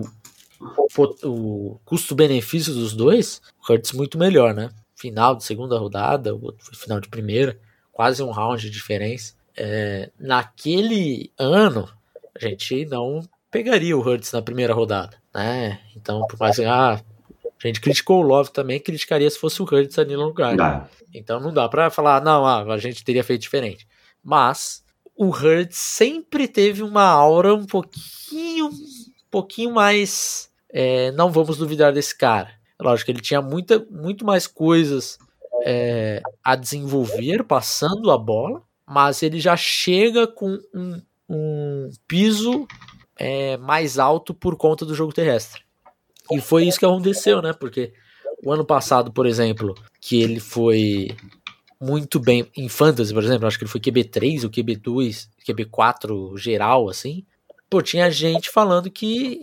[0.60, 4.70] o- o- custo-benefício dos dois, o Hertz muito melhor, né?
[4.96, 7.58] Final de segunda rodada, o outro foi final de primeira,
[7.92, 9.34] quase um round de diferença.
[9.56, 11.88] É, naquele ano,
[12.34, 15.80] a gente não pegaria o Hertz na primeira rodada, né?
[15.96, 19.64] Então, por mais que ah, a gente criticou o Love também, criticaria se fosse o
[19.64, 20.56] Hertz ali no lugar.
[20.56, 20.88] Dá.
[21.14, 23.86] Então não dá pra falar, não, ah, a gente teria feito diferente.
[24.22, 24.84] Mas
[25.16, 28.72] o Hurts sempre teve uma aura um pouquinho, um
[29.30, 30.47] pouquinho mais.
[30.70, 32.50] É, não vamos duvidar desse cara.
[32.80, 35.18] Lógico que ele tinha muita, muito mais coisas
[35.64, 42.66] é, a desenvolver passando a bola, mas ele já chega com um, um piso
[43.16, 45.62] é, mais alto por conta do jogo terrestre.
[46.30, 47.52] E foi isso que aconteceu, né?
[47.52, 47.92] Porque
[48.44, 51.16] o ano passado, por exemplo, que ele foi
[51.80, 56.88] muito bem em fantasy, por exemplo, acho que ele foi QB3 ou QB2, QB4 geral,
[56.88, 57.24] assim.
[57.70, 59.40] Pô, tinha gente falando que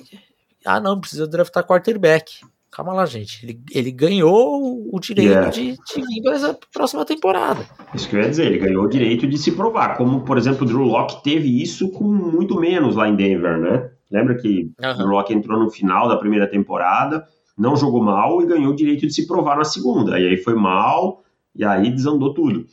[0.66, 2.42] ah, não, precisa draftar quarterback.
[2.72, 3.46] Calma lá, gente.
[3.46, 5.50] Ele, ele ganhou o direito Yeah.
[5.50, 7.66] de, de vir para essa próxima temporada.
[7.94, 9.96] Isso que eu ia dizer, ele ganhou o direito de se provar.
[9.96, 13.92] Como, por exemplo, o Drew Locke teve isso com muito menos lá em Denver, né?
[14.12, 17.26] Lembra que o Drew Locke entrou no final da primeira temporada,
[17.58, 20.20] não jogou mal e ganhou o direito de se provar na segunda.
[20.20, 21.24] E aí foi mal,
[21.56, 22.66] e aí desandou tudo.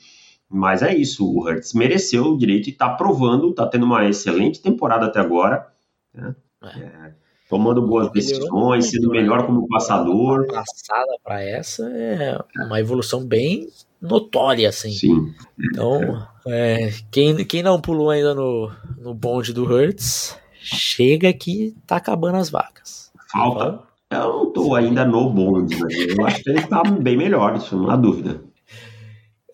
[0.50, 4.60] Mas é isso, o Hurts mereceu o direito e tá provando, tá tendo uma excelente
[4.60, 5.66] temporada até agora.
[6.12, 6.34] né?
[6.64, 7.12] É,
[7.52, 9.20] tomando boas decisões, sendo né?
[9.20, 10.46] melhor como passador.
[10.46, 13.68] Passada para essa é uma evolução bem
[14.00, 14.90] notória, assim.
[14.90, 15.34] Sim.
[15.60, 21.96] Então, é, quem, quem não pulou ainda no, no bonde do Hertz, chega que tá
[21.96, 23.12] acabando as vacas.
[23.30, 23.80] Falta.
[24.10, 25.88] Eu não tô ainda no bonde, né?
[26.08, 28.42] Eu acho que ele tá bem melhor, isso não há dúvida.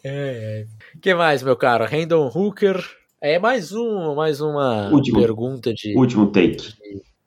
[0.05, 0.67] É, é.
[1.01, 1.85] que mais, meu caro?
[1.85, 2.81] Randall Hooker.
[3.21, 5.19] É mais um, mais uma Último.
[5.19, 6.79] pergunta de Último take.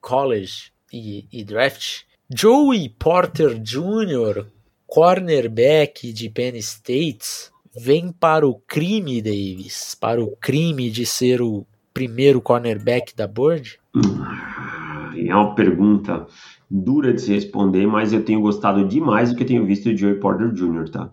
[0.02, 2.02] College e, e draft.
[2.34, 4.46] Joey Porter Jr.,
[4.88, 11.66] cornerback de Penn State, vem para o crime, Davis, para o crime de ser o
[11.94, 13.80] primeiro cornerback da board?
[13.96, 14.02] Hum,
[15.28, 16.26] É uma pergunta
[16.70, 19.98] dura de se responder, mas eu tenho gostado demais do que eu tenho visto de
[20.02, 21.12] Joey Porter Jr., tá?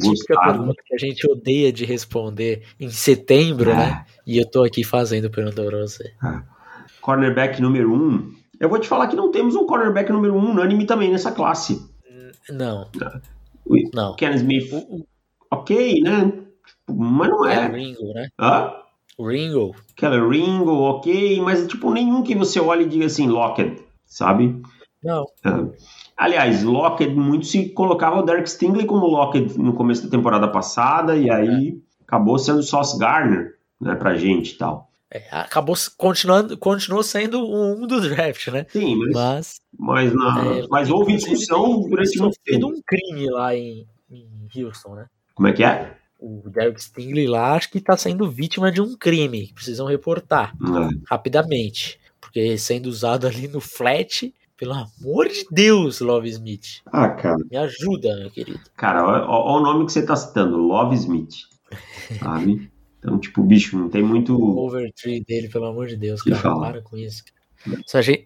[0.00, 3.76] Típica pergunta que a gente odeia de responder em setembro, É.
[3.76, 4.06] né?
[4.26, 6.12] E eu tô aqui fazendo pergunta pra você.
[7.08, 8.34] Cornerback número um.
[8.60, 11.90] Eu vou te falar que não temos um cornerback número um unânime também nessa classe.
[12.50, 12.86] Não.
[13.64, 13.88] Ui.
[13.94, 14.14] Não.
[14.14, 15.06] Ken Smith, O, o,
[15.50, 16.30] ok, né?
[16.86, 17.68] Mas não é é.
[17.70, 18.28] o Ringo, né?
[18.38, 18.72] Hã?
[19.16, 19.74] O Ringo.
[19.96, 24.60] Keller Ringo, ok, mas tipo nenhum que você olhe e diga assim, Lockett, sabe?
[25.02, 25.24] Não.
[25.42, 25.64] Ah,
[26.14, 31.16] Aliás, Lockett, muito se colocava o Derek Stingley como Lockett no começo da temporada passada,
[31.16, 34.87] e aí acabou sendo Sauce Garner, né, pra gente e tal.
[35.10, 38.66] É, acabou continuando, continuou sendo um do draft, né?
[38.68, 42.66] Sim, mas, Mas, mas, na- é, mas houve discussão tem durante muito tempo.
[42.68, 45.06] um crime lá em, em Houston, né?
[45.34, 45.96] Como é que é?
[46.20, 49.50] O Derek Stingley lá acho que tá sendo vítima de um crime.
[49.54, 51.98] Precisam reportar Ah, rapidamente.
[52.20, 56.82] Porque sendo usado ali no flat, pelo amor de Deus, Love Smith.
[56.86, 57.38] Ah, cara.
[57.50, 58.60] Me ajuda, meu querido.
[58.76, 61.34] Cara, olha o nome que você tá citando, Love Smith,
[62.20, 62.68] sabe?
[62.98, 64.36] Então, tipo, bicho, não tem muito...
[64.36, 66.36] O overtree dele, pelo amor de Deus, cara.
[66.36, 66.70] fala.
[66.72, 67.22] Para com isso.
[67.86, 68.24] Se a gente-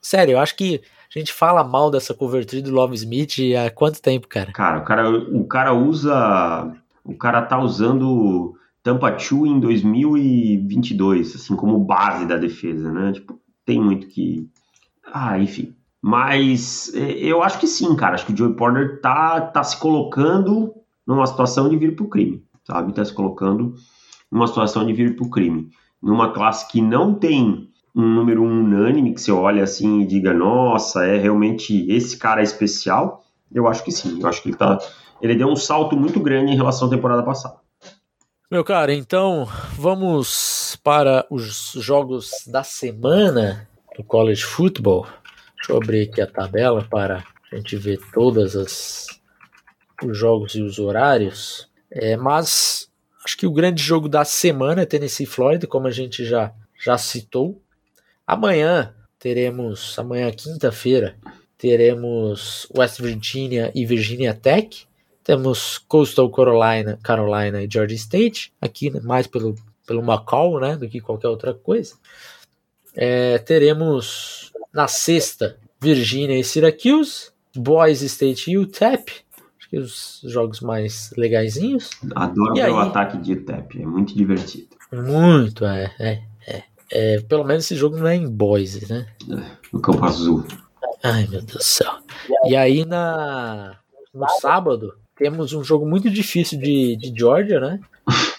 [0.00, 0.80] Sério, eu acho que
[1.14, 4.52] a gente fala mal dessa cover tree do Love Smith há quanto tempo, cara?
[4.52, 6.74] Cara, o cara, o cara usa...
[7.04, 13.12] O cara tá usando Tampa 2 em 2022, assim, como base da defesa, né?
[13.12, 14.48] Tipo, tem muito que...
[15.12, 15.74] Ah, enfim.
[16.00, 18.14] Mas é, eu acho que sim, cara.
[18.14, 20.74] Acho que o Joey Porter tá, tá se colocando
[21.06, 22.92] numa situação de vir pro crime, sabe?
[22.92, 23.74] Tá se colocando
[24.30, 25.70] numa situação de vir pro crime.
[26.02, 31.06] Numa classe que não tem um número unânime, que você olha assim e diga, nossa,
[31.06, 33.24] é realmente esse cara é especial.
[33.52, 34.20] Eu acho que sim.
[34.20, 34.78] Eu acho que ele tá...
[35.22, 37.56] Ele deu um salto muito grande em relação à temporada passada.
[38.50, 45.06] Meu cara, então vamos para os jogos da semana do College Football.
[45.56, 49.06] Deixa eu abrir aqui a tabela para a gente ver todas as
[50.02, 51.68] os jogos e os horários.
[51.94, 52.90] É, mas
[53.24, 56.98] acho que o grande jogo da semana é Tennessee Florida, como a gente já, já
[56.98, 57.62] citou.
[58.26, 61.16] Amanhã teremos, amanhã quinta-feira,
[61.56, 64.86] teremos West Virginia e Virginia Tech.
[65.22, 69.54] Temos Coastal Carolina, Carolina e Georgia State, aqui mais pelo,
[69.86, 71.94] pelo Macau, né, do que qualquer outra coisa.
[72.94, 79.23] É, teremos na sexta Virginia e Syracuse, Boise State e UTEP,
[79.78, 81.90] os jogos mais legaisinhos.
[82.14, 82.88] Adoro E ver o aí?
[82.88, 84.68] ataque de UTEP, é muito divertido.
[84.92, 86.62] Muito, é, é, é.
[86.92, 89.06] É, pelo menos esse jogo não é em Boise, né?
[89.72, 90.44] No campo azul.
[91.02, 91.92] Ai, meu Deus do céu.
[92.46, 93.76] E aí na
[94.12, 97.80] no sábado temos um jogo muito difícil de, de Georgia, né?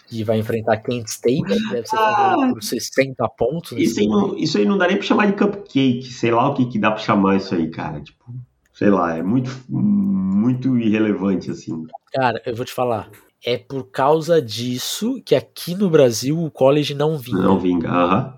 [0.08, 3.72] Que vai enfrentar Kent State, que deve ser favorito por 60 pontos.
[3.78, 6.54] Isso aí, não, isso aí não dá nem pra chamar de cupcake, sei lá o
[6.54, 8.00] que, que dá pra chamar isso aí, cara.
[8.00, 8.24] Tipo,
[8.74, 9.50] sei lá, é muito,
[10.46, 11.88] muito irrelevante, assim.
[12.14, 13.10] Cara, eu vou te falar.
[13.44, 17.38] É por causa disso que aqui no Brasil o college não vinha.
[17.42, 17.90] Não vinga.
[17.90, 18.38] Aham.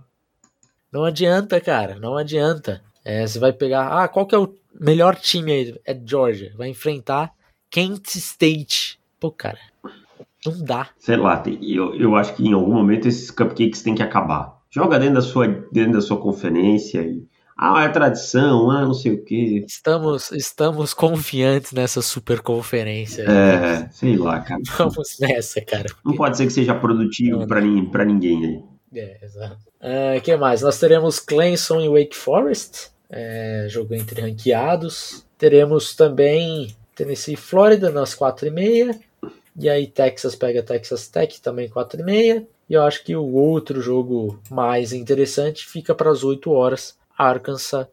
[0.91, 1.95] Não adianta, cara.
[1.99, 2.82] Não adianta.
[3.03, 3.88] É, você vai pegar.
[4.03, 5.76] Ah, qual que é o melhor time aí?
[5.86, 6.53] É Georgia.
[6.58, 7.32] Vai enfrentar
[7.70, 8.99] Kent State.
[9.20, 9.60] Pô, cara.
[10.45, 10.89] Não dá.
[10.97, 14.58] Sei lá, tem- eu, eu acho que em algum momento esses cupcakes têm que acabar.
[14.70, 17.24] Joga dentro da sua, dentro da sua conferência e.
[17.58, 19.66] Ah, é tradição, ah, não sei o quê.
[19.68, 23.24] Estamos, estamos confiantes nessa super conferência.
[23.24, 24.62] É, sei lá, cara.
[24.78, 25.89] Vamos nessa, cara.
[26.05, 28.64] Não pode ser que seja produtivo pra ninguém aí.
[28.93, 29.58] É, exato.
[30.18, 30.62] O que mais?
[30.62, 35.26] Nós teremos Clemson e Wake Forest, é, jogo entre ranqueados.
[35.38, 38.99] Teremos também Tennessee e Flórida nas 4h30.
[39.60, 42.45] E aí Texas pega Texas Tech também 4h30.
[42.70, 46.97] E eu acho que o outro jogo mais interessante fica para as 8 horas.
[47.18, 47.88] Arkansas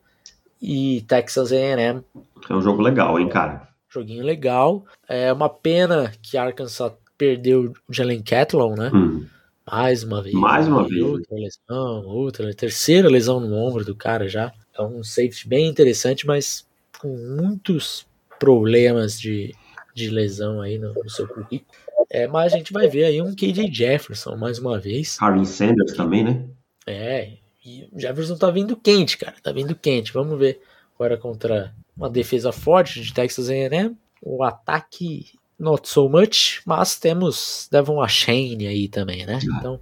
[0.60, 2.02] e Texas A&M.
[2.48, 3.68] É um jogo legal, hein, cara.
[3.88, 4.84] Joguinho legal.
[5.08, 8.90] É uma pena que Arkansas perdeu o Jalen Catlon, né?
[8.92, 9.26] Hum.
[9.70, 10.34] Mais uma vez.
[10.34, 11.02] Mais uma vez.
[11.02, 14.52] Outra lesão, outra, terceira lesão no ombro do cara já.
[14.76, 16.66] É um safety bem interessante, mas
[17.00, 18.06] com muitos
[18.38, 19.54] problemas de,
[19.94, 21.64] de lesão aí no, no seu currículo.
[22.10, 25.16] É, mas a gente vai ver aí um KJ Jefferson mais uma vez.
[25.20, 26.44] Harvey Sanders também, né?
[26.86, 27.32] É,
[27.64, 29.34] e o Jefferson tá vindo quente, cara.
[29.42, 30.12] Tá vindo quente.
[30.12, 30.60] Vamos ver
[30.94, 33.96] agora contra uma defesa forte de Texas A&M.
[34.20, 39.38] O ataque not so much, mas temos Devon Achane aí também, né?
[39.42, 39.80] Então,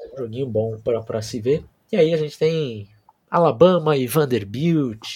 [0.00, 1.64] é um joguinho bom pra, pra se ver.
[1.90, 2.88] E aí a gente tem
[3.30, 5.14] Alabama e Vanderbilt.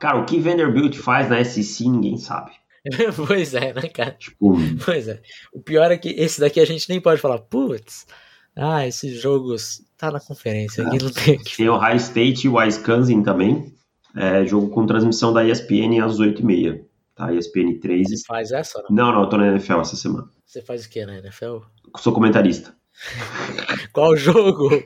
[0.00, 2.52] Cara, o que Vanderbilt faz na SEC ninguém sabe.
[3.26, 4.12] pois é, né, cara?
[4.12, 5.20] Tipo, Pois é.
[5.52, 8.06] O pior é que esse daqui a gente nem pode falar, putz,
[8.56, 11.56] ah, esses jogos tá na conferência, aqui não tem aqui.
[11.58, 13.74] tem Ohio State e Wisconsin também.
[14.16, 16.80] É, jogo com transmissão da ESPN às 8h30.
[17.14, 17.32] Tá?
[17.34, 18.08] ESPN 3.
[18.08, 18.82] Você faz essa?
[18.88, 19.06] Não?
[19.06, 20.28] Não, não, eu tô na NFL essa semana.
[20.46, 21.58] Você faz o que na NFL?
[21.98, 22.74] Sou comentarista.
[23.92, 24.70] Qual jogo?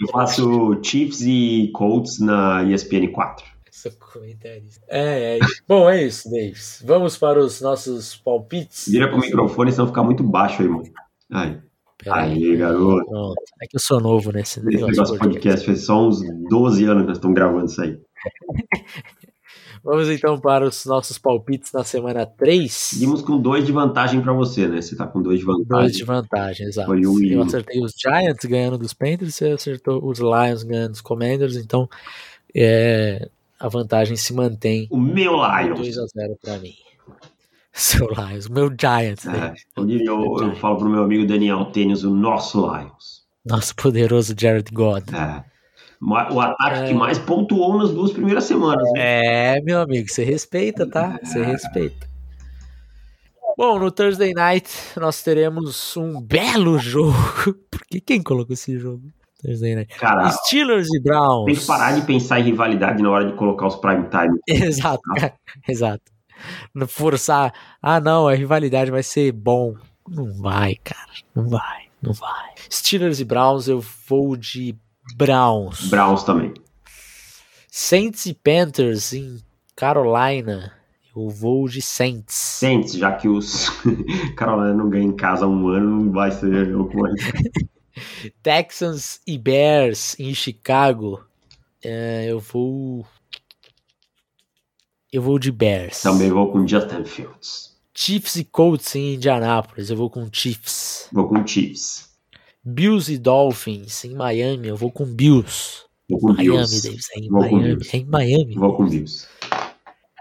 [0.00, 3.44] Eu faço Chiefs e Colts na ESPN 4.
[3.70, 4.84] Sou comentarista.
[4.88, 5.40] É, é.
[5.66, 6.82] Bom, é isso, Davis.
[6.84, 8.88] Vamos para os nossos palpites.
[8.88, 10.84] Vira com o microfone, senão ficar muito baixo aí, mano.
[11.30, 11.62] Ai,
[12.04, 13.04] Pera aí, garoto.
[13.06, 13.42] Pronto.
[13.62, 14.88] É que eu sou novo nesse Esse negócio.
[14.92, 17.98] negócio podcast fez só uns 12 anos que nós estamos gravando isso aí.
[19.84, 22.72] Vamos então para os nossos palpites na semana 3.
[22.72, 24.80] Seguimos com dois de vantagem pra você, né?
[24.80, 25.90] Você tá com dois de Dois vantagem.
[25.96, 26.86] de vantagem, exato.
[26.86, 31.00] Foi o Eu acertei os Giants ganhando dos Panthers, você acertou os Lions ganhando dos
[31.00, 31.88] Commanders, então
[32.54, 33.28] é,
[33.58, 35.80] a vantagem se mantém O meu Lions.
[35.80, 36.74] 2 a 0 para mim.
[37.74, 39.54] Seu Lions, meu Giants, né?
[39.76, 43.22] É, eu, eu, eu falo pro meu amigo Daniel Tênis, o nosso Lions.
[43.44, 45.04] Nosso poderoso Jared God.
[45.14, 45.42] É.
[46.04, 46.86] O ataque É.
[46.88, 48.82] que mais pontuou nas duas primeiras semanas.
[48.92, 49.56] né?
[49.56, 51.18] É, meu amigo, você respeita, tá?
[51.22, 52.06] Você respeita.
[53.56, 54.68] Bom, no Thursday Night
[54.98, 57.12] nós teremos um belo jogo.
[57.70, 59.02] Por que quem colocou esse jogo?
[59.40, 59.94] Thursday Night.
[59.98, 61.46] Cara, Steelers e Browns.
[61.46, 64.38] tem que parar de pensar em rivalidade na hora de colocar os prime time.
[64.48, 65.34] Exato, cara.
[65.68, 66.11] Exato.
[66.88, 67.52] Forçar.
[67.80, 69.74] Ah, não, a rivalidade vai ser bom.
[70.08, 71.12] Não vai, cara.
[71.34, 71.84] Não vai.
[72.00, 72.54] Não vai.
[72.70, 74.74] Steelers e Browns, eu vou de
[75.16, 75.88] Browns.
[75.88, 76.52] Browns também.
[77.70, 79.40] Saints e Panthers em
[79.74, 80.72] Carolina,
[81.14, 82.34] eu vou de Saints.
[82.34, 83.70] Saints, já que os
[84.36, 87.12] Carolina não ganham em casa há um ano, não vai ser o que vai.
[88.42, 91.24] Texans e Bears em Chicago,
[91.82, 93.06] é, eu vou.
[95.12, 96.00] Eu vou de Bears.
[96.00, 97.76] Também vou com Justin Fields.
[97.94, 101.08] Chiefs e Colts em Indianapolis, eu vou com Chiefs.
[101.12, 102.10] Vou com Chiefs.
[102.64, 105.82] Bills e Dolphins em Miami, eu vou com Bills.
[106.08, 106.82] Vou com Miami, Bills.
[106.82, 107.08] Davis.
[107.14, 107.86] É em Vou Miami.
[107.92, 108.54] É em Miami.
[108.54, 109.26] Vou com Bills.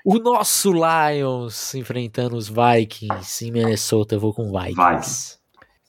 [0.04, 4.16] O nosso Lions enfrentando os Vikings em Minnesota.
[4.16, 4.76] Eu vou com Vikings.
[4.76, 5.38] Vikings.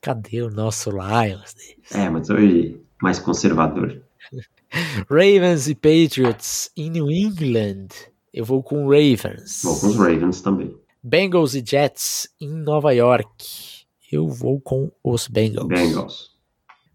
[0.00, 1.54] Cadê o nosso Lions?
[1.54, 1.92] Davis?
[1.92, 4.00] É, mas hoje mais conservador.
[5.10, 7.88] Ravens e Patriots em New England.
[8.32, 9.60] Eu vou com Ravens.
[9.62, 10.74] Vou com os Ravens também.
[11.02, 13.84] Bengals e Jets em Nova York.
[14.10, 15.68] Eu vou com os Bengals.
[15.68, 16.30] Bengals.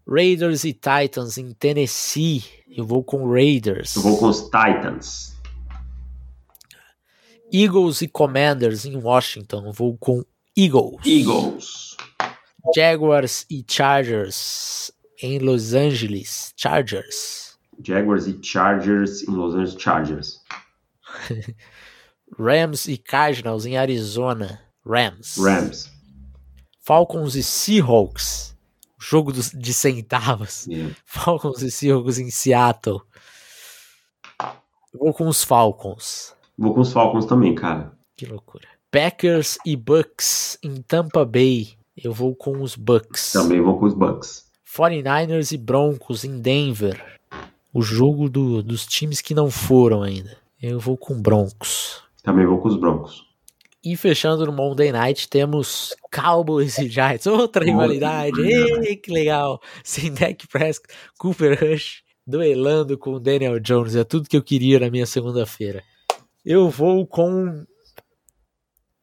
[0.08, 2.42] Raiders e Titans em Tennessee.
[2.68, 3.94] Eu vou com Raiders.
[3.94, 5.36] Eu vou com os Titans.
[7.52, 9.66] Eagles e Commanders em Washington.
[9.66, 10.24] Eu vou com
[10.56, 11.00] Eagles.
[11.06, 11.96] Eagles.
[12.74, 14.90] Jaguars e Chargers
[15.22, 16.52] em Los Angeles.
[16.56, 17.56] Chargers.
[17.82, 20.40] Jaguars e Chargers em Los Angeles Chargers.
[22.38, 24.60] Rams e Cardinals em Arizona.
[24.86, 25.36] Rams.
[25.38, 25.90] Rams.
[26.84, 28.56] Falcons e Seahawks.
[29.00, 30.66] Jogo dos- de centavos.
[30.66, 30.94] Yeah.
[31.04, 33.00] Falcons e Seahawks em Seattle.
[34.92, 36.34] Eu vou com os Falcons.
[36.56, 37.92] Vou com os Falcons também, cara.
[38.16, 38.66] Que loucura.
[38.90, 41.76] Packers e Bucks em Tampa Bay.
[41.96, 43.32] Eu vou com os Bucks.
[43.32, 44.46] Também vou com os Bucks.
[44.76, 47.18] 49ers e Broncos em Denver.
[47.72, 50.36] O jogo do- dos times que não foram ainda.
[50.60, 52.02] Eu vou com Broncos.
[52.22, 53.26] Também vou com os Broncos.
[53.84, 57.26] E fechando no Monday Night, temos Cowboys e Giants.
[57.26, 58.40] Outra rivalidade.
[58.40, 59.60] Ei, que legal.
[59.84, 63.96] Sem Dak Prescott, Cooper Rush duelando com o Daniel Jones.
[63.96, 65.82] É tudo que eu queria na minha segunda-feira.
[66.44, 67.64] Eu vou com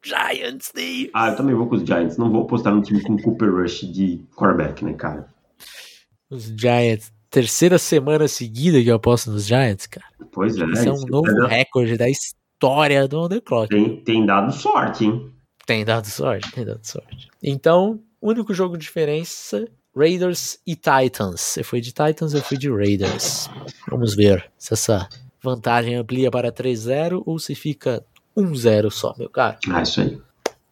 [0.04, 1.10] Giants, Dave.
[1.14, 2.18] Ah, eu também vou com os Giants.
[2.18, 5.28] Não vou apostar no time com Cooper Rush de quarterback, né, cara?
[6.30, 7.15] Os Giants.
[7.30, 10.06] Terceira semana seguida que eu aposto nos Giants, cara.
[10.32, 10.64] Pois é.
[10.66, 13.70] Esse é um isso novo é- recorde da história do On The Clock.
[13.70, 15.32] Tem, tem dado sorte, hein?
[15.66, 17.28] Tem dado sorte, tem dado sorte.
[17.42, 21.42] Então, único jogo de diferença: Raiders e Titans.
[21.42, 23.50] Você foi de Titans, eu fui de Raiders.
[23.90, 25.10] Vamos ver se essa
[25.42, 28.04] vantagem amplia para 3-0 ou se fica
[28.38, 29.58] 1-0 só, meu caro.
[29.70, 30.20] Ah, isso aí.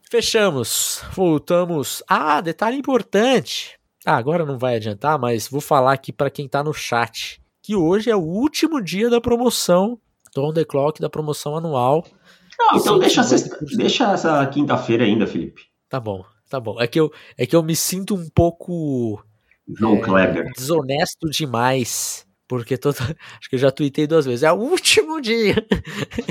[0.09, 1.01] Fechamos.
[1.13, 2.03] Voltamos.
[2.07, 3.79] Ah, detalhe importante.
[4.05, 7.75] Ah, agora não vai adiantar, mas vou falar aqui para quem tá no chat que
[7.75, 9.97] hoje é o último dia da promoção
[10.35, 12.05] do On The Clock, da promoção anual.
[12.59, 15.61] Não, então deixa, mas- deixa essa quinta-feira ainda, Felipe.
[15.87, 16.75] Tá bom, tá bom.
[16.81, 19.23] É que eu, é que eu me sinto um pouco
[19.77, 20.01] João É.
[20.01, 20.51] Kleber.
[20.53, 22.25] desonesto demais.
[22.45, 22.97] Porque toda.
[23.39, 24.43] Acho que eu já tuitei duas vezes.
[24.43, 25.55] É o último dia.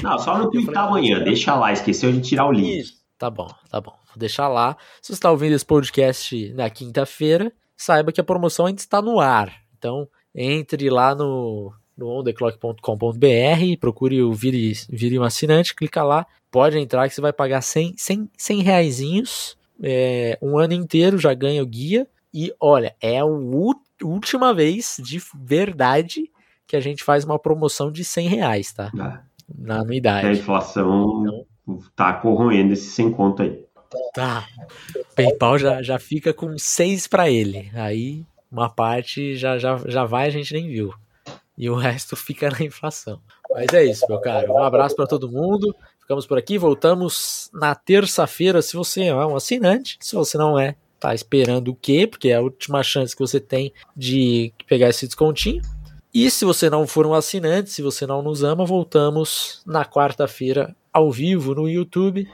[0.02, 1.18] Não, só não falei, twittar amanhã.
[1.24, 1.72] Deixa lá.
[1.72, 2.84] Esqueceu de tirar o link.
[3.16, 3.92] Tá bom, tá bom.
[4.08, 4.76] Vou deixar lá.
[5.00, 9.20] Se você está ouvindo esse podcast na quinta-feira, saiba que a promoção ainda está no
[9.20, 9.52] ar.
[9.78, 16.78] Então, entre lá no, no ondeclock.com.br, procure o Vire, Vire um Assinante, clica lá, pode
[16.78, 21.62] entrar que você vai pagar 100, 100, 100 reaisinhos, é, um ano inteiro, já ganha
[21.62, 22.06] o guia.
[22.32, 26.30] E olha, é a última vez de verdade
[26.66, 28.90] que a gente faz uma promoção de 100 reais, tá?
[28.98, 29.20] Ah,
[29.54, 30.38] Na A anuidade.
[30.38, 31.44] inflação
[31.94, 33.64] tá corroendo esse sem conto aí.
[34.12, 34.46] Tá.
[35.14, 37.70] PayPal já, já fica com seis para ele.
[37.74, 40.92] Aí uma parte já, já, já vai, a gente nem viu.
[41.56, 43.20] E o resto fica na inflação.
[43.50, 44.52] Mas é isso, meu caro.
[44.52, 45.74] Um abraço para todo mundo.
[46.00, 46.58] Ficamos por aqui.
[46.58, 48.60] Voltamos na terça-feira.
[48.60, 52.06] Se você é um assinante, se você não é, tá esperando o quê?
[52.06, 55.62] Porque é a última chance que você tem de pegar esse descontinho.
[56.14, 60.76] E se você não for um assinante, se você não nos ama, voltamos na quarta-feira
[60.92, 62.28] ao vivo no YouTube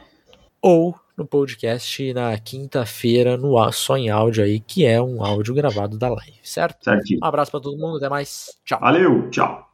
[0.60, 5.98] ou no podcast na quinta-feira no só em áudio aí, que é um áudio gravado
[5.98, 6.84] da live, certo?
[6.84, 7.18] Certinho.
[7.20, 8.56] Um abraço pra todo mundo, até mais.
[8.64, 8.78] Tchau.
[8.80, 9.67] Valeu, tchau.